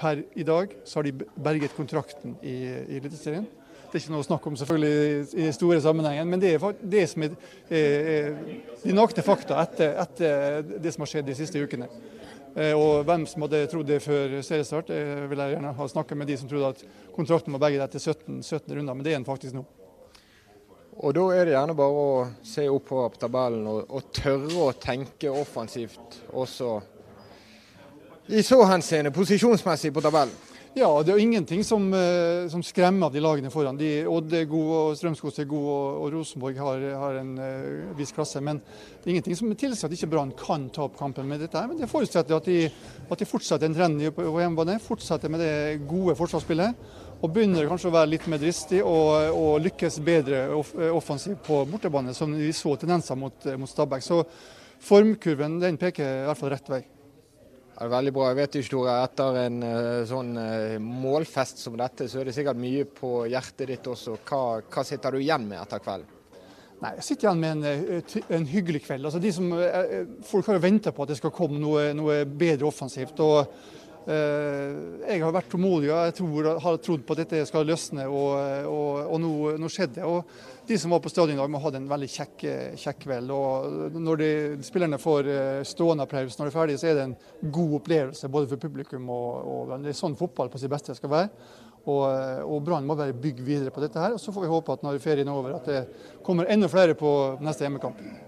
per 0.00 0.24
i 0.34 0.46
dag 0.48 0.74
så 0.82 0.98
har 0.98 1.06
de 1.06 1.28
berget 1.38 1.76
kontrakten 1.78 2.34
i 2.42 2.56
Eliteserien. 2.98 3.46
Det 3.88 3.96
er 3.96 4.02
ikke 4.02 4.12
noe 4.12 4.24
å 4.24 4.26
snakke 4.26 4.50
om 4.50 4.56
selvfølgelig 4.60 5.44
i 5.46 5.48
store 5.56 5.80
sammenhengen, 5.80 6.28
men 6.28 6.42
det 6.42 6.50
er 6.54 6.74
det 6.82 7.06
som 7.08 7.24
er, 7.24 7.36
er 7.72 8.34
de 8.82 8.92
nakne 8.96 9.24
fakta 9.24 9.62
etter, 9.62 9.94
etter, 10.02 10.60
det 10.76 10.92
som 10.92 11.06
har 11.06 11.12
skjedd 11.14 11.30
de 11.30 11.36
siste 11.38 11.62
ukene. 11.62 11.88
Eh, 12.52 12.74
og 12.76 13.06
Hvem 13.08 13.24
som 13.30 13.46
hadde 13.46 13.62
trodd 13.72 13.88
det 13.88 14.02
før 14.04 14.36
seriestart, 14.44 14.92
vil 14.92 15.40
jeg 15.40 15.54
gjerne 15.54 15.72
ha 15.78 15.88
snakket 15.88 16.20
med 16.20 16.28
de 16.28 16.36
som 16.36 16.50
trodde 16.50 16.74
at 16.74 16.84
kontrakten 17.16 17.56
var 17.56 17.64
begge 17.64 17.80
etter 17.86 18.02
17, 18.02 18.42
17 18.42 18.76
runder, 18.76 18.92
men 18.92 19.06
det 19.06 19.14
er 19.14 19.20
den 19.22 19.28
faktisk 19.28 19.56
nå. 19.56 19.64
Og 20.98 21.14
Da 21.14 21.24
er 21.30 21.46
det 21.46 21.54
gjerne 21.54 21.78
bare 21.78 22.04
å 22.04 22.12
se 22.42 22.66
opp 22.68 22.88
på 22.90 23.08
tabellen 23.22 23.66
og, 23.70 23.84
og 23.88 24.12
tørre 24.12 24.64
å 24.66 24.72
tenke 24.82 25.30
offensivt 25.30 26.20
også 26.34 26.80
i 28.28 28.42
så 28.44 28.58
henseende 28.68 29.12
posisjonsmessig 29.14 29.88
på 29.94 30.02
tabellen? 30.04 30.34
Ja, 30.76 30.88
det 31.02 31.14
er 31.14 31.18
ingenting 31.18 31.62
som, 31.64 31.86
eh, 31.94 32.48
som, 32.52 32.62
skremmer 32.62 33.10
de 33.10 33.22
lagene 33.24 33.50
foran. 33.50 33.76
De, 33.78 34.04
Odd 34.06 34.32
er 34.36 34.44
god, 34.44 34.68
og 34.68 35.38
er 35.38 35.44
god, 35.48 35.64
og, 35.64 36.02
og, 36.02 36.12
Rosenborg 36.12 36.58
har, 36.60 36.84
har 37.00 37.16
en 37.22 37.30
uh, 37.40 37.96
viss 37.96 38.12
klasse. 38.12 38.40
Men 38.44 38.60
det 38.60 39.06
er 39.08 39.14
ingenting 39.14 39.38
som 39.38 39.54
tilsier 39.54 39.88
at 39.88 39.96
ikke 39.96 40.10
Brann 40.12 40.34
kan 40.36 40.68
ta 40.68 40.84
opp 40.84 40.98
kampen 40.98 41.26
med 41.28 41.40
dette. 41.40 41.62
Men 41.70 41.80
det 41.80 41.88
forutsetter 41.88 42.36
at 42.36 42.44
de, 42.44 42.68
at 43.08 43.18
de 43.18 43.28
fortsetter 43.28 43.66
en 43.66 43.78
trend 43.78 44.04
på 44.14 44.26
hjemmebane, 44.42 44.76
fortsetter 44.84 45.32
med 45.32 45.42
det 45.42 45.54
gode 45.88 46.18
forsvarsspillet. 46.18 46.84
Og 47.18 47.32
begynner 47.34 47.66
kanskje 47.66 47.88
å 47.88 47.96
være 47.96 48.12
litt 48.12 48.28
mer 48.30 48.38
dristig 48.42 48.82
og, 48.84 49.32
og 49.34 49.64
lykkes 49.64 49.98
bedre 50.06 50.44
off 50.54 50.76
offensivt 50.76 51.40
på 51.48 51.64
bortebane, 51.72 52.14
som 52.14 52.36
vi 52.36 52.52
så 52.54 52.76
tendenser 52.78 53.18
mot, 53.18 53.48
mot 53.58 53.72
Stabæk. 53.72 54.04
Så 54.04 54.20
formkurven 54.84 55.58
den 55.64 55.80
peker 55.80 56.22
i 56.22 56.28
hvert 56.28 56.38
fall 56.38 56.54
rett 56.54 56.70
vei. 56.76 56.84
Ja, 57.78 57.84
det 57.84 57.92
er 57.92 57.94
veldig 57.94 58.10
bra. 58.10 58.28
Jeg 58.32 58.36
vet 58.40 58.56
ikke, 58.58 58.70
Tore, 58.72 58.92
Etter 59.06 59.36
en 59.44 59.58
uh, 59.62 60.00
sånn 60.10 60.32
uh, 60.34 60.80
målfest 60.82 61.60
som 61.62 61.76
dette, 61.78 62.08
så 62.10 62.18
er 62.18 62.26
det 62.26 62.32
sikkert 62.34 62.58
mye 62.58 62.82
på 62.90 63.10
hjertet 63.30 63.70
ditt 63.70 63.86
også. 63.86 64.16
Hva, 64.26 64.40
hva 64.66 64.82
sitter 64.82 65.14
du 65.14 65.20
igjen 65.22 65.46
med 65.46 65.60
etter 65.60 65.84
kvelden? 65.84 66.16
Nei, 66.82 66.90
Jeg 66.96 67.06
sitter 67.06 67.28
igjen 67.28 67.44
med 67.44 67.52
en, 67.68 67.86
eh, 68.02 68.18
en 68.34 68.48
hyggelig 68.50 68.82
kveld. 68.82 69.06
Altså, 69.06 69.22
som, 69.34 69.54
folk 70.26 70.50
har 70.50 70.58
jo 70.58 70.64
venta 70.64 70.90
på 70.94 71.06
at 71.06 71.12
det 71.12 71.20
skal 71.20 71.34
komme 71.34 71.58
noe, 71.62 71.88
noe 71.94 72.18
bedre 72.26 72.66
offensivt. 72.66 73.22
og 73.22 73.46
jeg 74.08 75.20
har 75.20 75.32
vært 75.34 75.50
tålmodig 75.52 75.90
og 75.92 76.06
jeg 76.08 76.14
tror, 76.16 76.46
har 76.64 76.78
trodd 76.80 77.02
på 77.04 77.12
at 77.12 77.20
dette 77.20 77.42
skal 77.48 77.66
løsne, 77.68 78.06
og, 78.08 78.30
og, 78.70 79.02
og 79.04 79.20
nå, 79.20 79.32
nå 79.60 79.68
skjedde 79.72 80.00
det. 80.00 80.22
De 80.68 80.76
som 80.80 80.92
var 80.92 81.00
på 81.00 81.08
stadion 81.08 81.36
i 81.36 81.40
dag, 81.40 81.48
må 81.48 81.60
ha 81.60 81.70
en 81.76 81.88
veldig 81.88 82.08
kjekk, 82.12 82.42
kjekk 82.76 82.98
kveld. 83.06 83.30
Og 83.32 83.94
når 83.96 84.20
de, 84.20 84.30
spillerne 84.66 84.98
får 85.00 85.30
eh, 85.32 85.62
stående 85.68 86.04
applaus 86.04 86.36
når 86.36 86.48
de 86.48 86.52
er 86.52 86.56
ferdige, 86.58 86.80
så 86.82 86.90
er 86.90 86.98
det 86.98 87.06
en 87.06 87.16
god 87.56 87.78
opplevelse 87.80 88.28
både 88.32 88.50
for 88.50 88.60
publikum 88.60 89.08
og, 89.14 89.48
og 89.48 89.74
det 89.84 89.94
er 89.94 89.96
sånn 89.96 90.18
fotball 90.18 90.52
på 90.52 90.60
sitt 90.60 90.72
beste 90.72 90.96
skal 90.98 91.14
være. 91.14 91.32
Og, 91.88 92.04
eh, 92.12 92.44
og 92.44 92.64
Brann 92.66 92.88
må 92.88 92.98
bare 92.98 93.16
bygge 93.16 93.44
videre 93.46 93.72
på 93.72 93.84
dette 93.84 94.00
her. 94.00 94.16
og 94.16 94.20
Så 94.20 94.34
får 94.34 94.44
vi 94.44 94.52
håpe 94.52 94.76
at 94.76 94.84
når 94.84 95.00
ferien 95.04 95.28
er 95.28 95.40
over, 95.40 95.56
at 95.56 95.68
det 95.68 95.84
kommer 96.26 96.52
enda 96.52 96.68
flere 96.68 96.96
på 96.98 97.12
neste 97.40 97.64
hjemmekamp. 97.64 98.27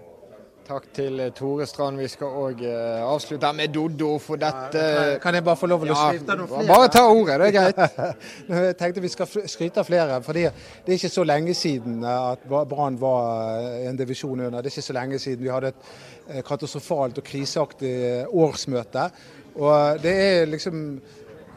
Takk 0.71 0.85
til 0.95 1.19
eh, 1.19 1.31
Tore 1.35 1.65
Strand. 1.67 1.97
Vi 1.99 2.05
skal 2.07 2.35
òg 2.39 2.61
uh, 2.63 3.01
avslutte 3.03 3.49
med 3.57 3.73
Doddo 3.75 4.13
for 4.23 4.39
dette. 4.39 4.83
Kan 5.19 5.35
jeg 5.35 5.43
bare 5.43 5.59
få 5.59 5.67
lov 5.67 5.83
til 5.83 5.91
å 5.91 5.97
skryte 5.97 6.37
noe 6.39 6.47
flere? 6.47 6.67
Bare 6.69 6.91
ta 6.93 7.01
ordet, 7.11 7.35
det 7.41 7.49
er 7.49 7.55
greit. 7.57 8.13
jeg 8.53 8.77
tenkte 8.79 9.03
vi 9.03 9.11
skal 9.11 9.27
skryte 9.51 9.83
av 9.83 9.89
flere. 9.89 10.21
fordi 10.23 10.45
Det 10.45 10.93
er 10.93 11.01
ikke 11.01 11.11
så 11.11 11.25
lenge 11.27 11.57
siden 11.59 11.99
at 12.07 12.47
Brann 12.47 13.01
var 13.01 13.67
en 13.89 13.99
divisjon 13.99 14.39
under. 14.39 14.61
Det 14.61 14.71
er 14.71 14.77
ikke 14.77 14.87
så 14.87 14.95
lenge 14.95 15.19
siden 15.19 15.43
vi 15.43 15.51
hadde 15.51 15.73
et 15.73 16.47
katastrofalt 16.47 17.19
og 17.19 17.27
kriseaktig 17.27 17.93
årsmøte. 18.31 19.09
Og 19.59 19.99
det 19.99 20.15
er 20.15 20.47
liksom 20.47 20.85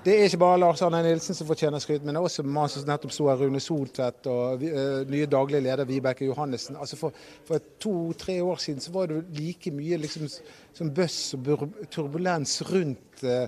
det 0.04 0.14
er 0.14 0.26
ikke 0.28 0.38
bare 0.42 0.58
Lars 0.60 0.82
Arne 0.84 0.98
Nilsen 1.04 1.36
som 1.36 1.48
fortjener 1.48 1.80
skryt, 1.80 2.02
men 2.04 2.18
også 2.20 2.42
mannen 2.44 2.68
som 2.68 2.84
nettopp 2.88 3.12
sto 3.14 3.28
her, 3.30 3.38
Rune 3.40 3.60
Soltvedt 3.62 4.26
og 4.28 4.60
uh, 4.60 4.98
nye 5.08 5.28
daglig 5.30 5.62
leder 5.64 5.88
Vibeke 5.88 6.26
Johannessen. 6.28 6.76
Altså 6.76 6.98
For, 7.00 7.14
for 7.48 7.62
to-tre 7.80 8.36
år 8.44 8.60
siden 8.60 8.84
så 8.84 8.92
var 8.92 9.08
det 9.08 9.22
like 9.38 9.72
mye 9.72 9.96
liksom, 10.02 10.28
som 10.76 10.92
bøss 10.92 11.38
og 11.38 11.64
turbulens 11.94 12.58
rundt 12.68 13.24
uh, 13.24 13.46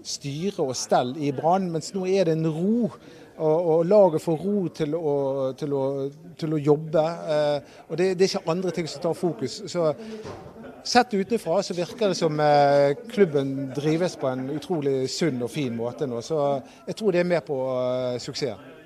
styre 0.00 0.64
og 0.64 0.76
stell 0.78 1.12
i 1.20 1.34
Brann, 1.36 1.68
mens 1.74 1.92
nå 1.92 2.06
er 2.08 2.30
det 2.30 2.38
en 2.38 2.48
ro. 2.48 2.90
Og, 3.40 3.68
og 3.72 3.86
laget 3.88 4.20
får 4.20 4.40
ro 4.44 4.62
til 4.68 4.96
å, 4.96 5.12
til 5.56 5.72
å, 5.72 5.84
til 6.36 6.56
å 6.56 6.64
jobbe. 6.64 7.04
Uh, 7.28 7.76
og 7.88 8.00
det, 8.00 8.14
det, 8.14 8.24
er 8.24 8.32
ikke 8.34 8.52
andre 8.52 8.72
ting 8.76 8.88
som 8.88 9.04
tar 9.04 9.16
fokus. 9.16 9.62
Så 9.68 9.86
Sett 10.84 11.14
utenfra 11.14 11.62
så 11.62 11.74
virker 11.74 12.08
det 12.08 12.14
som 12.18 12.40
eh, 12.40 12.96
klubben 13.10 13.70
drives 13.76 14.16
på 14.16 14.28
en 14.30 14.46
utrolig 14.54 15.10
sunn 15.12 15.42
og 15.44 15.50
fin 15.52 15.74
måte 15.76 16.08
nå. 16.08 16.22
Så 16.24 16.38
jeg 16.86 16.96
tror 16.98 17.14
det 17.14 17.22
er 17.22 17.28
med 17.28 17.44
på 17.46 17.56
uh, 17.68 18.18
suksessen. 18.22 18.76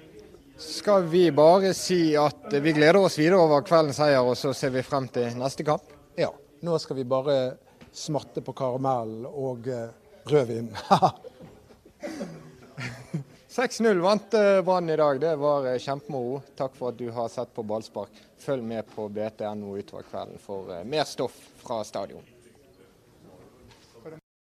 Skal 0.59 1.07
vi 1.11 1.27
bare 1.35 1.73
si 1.75 2.15
at 2.19 2.53
vi 2.63 2.75
gleder 2.77 3.01
oss 3.03 3.19
videre 3.19 3.41
over 3.43 3.65
kveldens 3.67 3.99
seier, 3.99 4.23
og 4.23 4.37
så 4.39 4.53
ser 4.55 4.71
vi 4.75 4.85
frem 4.87 5.09
til 5.11 5.35
neste 5.39 5.67
kamp? 5.67 5.91
Ja. 6.19 6.31
Nå 6.65 6.79
skal 6.83 7.01
vi 7.01 7.09
bare 7.09 7.39
smatte 7.95 8.43
på 8.43 8.55
karamell 8.57 9.27
og 9.31 9.67
uh, 9.71 9.91
rødvin. 10.31 10.71
6-0 13.55 14.01
vant 14.03 14.31
Brann 14.65 14.91
i 14.91 14.97
dag. 14.97 15.21
Det 15.21 15.37
var 15.37 15.79
kjempemoro. 15.79 16.41
Takk 16.59 16.75
for 16.75 16.91
at 16.91 16.99
du 16.99 17.07
har 17.15 17.29
sett 17.31 17.55
på 17.55 17.63
ballspark. 17.63 18.11
Følg 18.43 18.67
med 18.67 18.83
på 18.91 19.07
BTNO 19.09 19.77
utover 19.79 20.03
kvelden 20.11 20.43
for 20.43 20.81
mer 20.85 21.07
stoff 21.07 21.37
fra 21.63 21.85
stadion. 21.87 22.34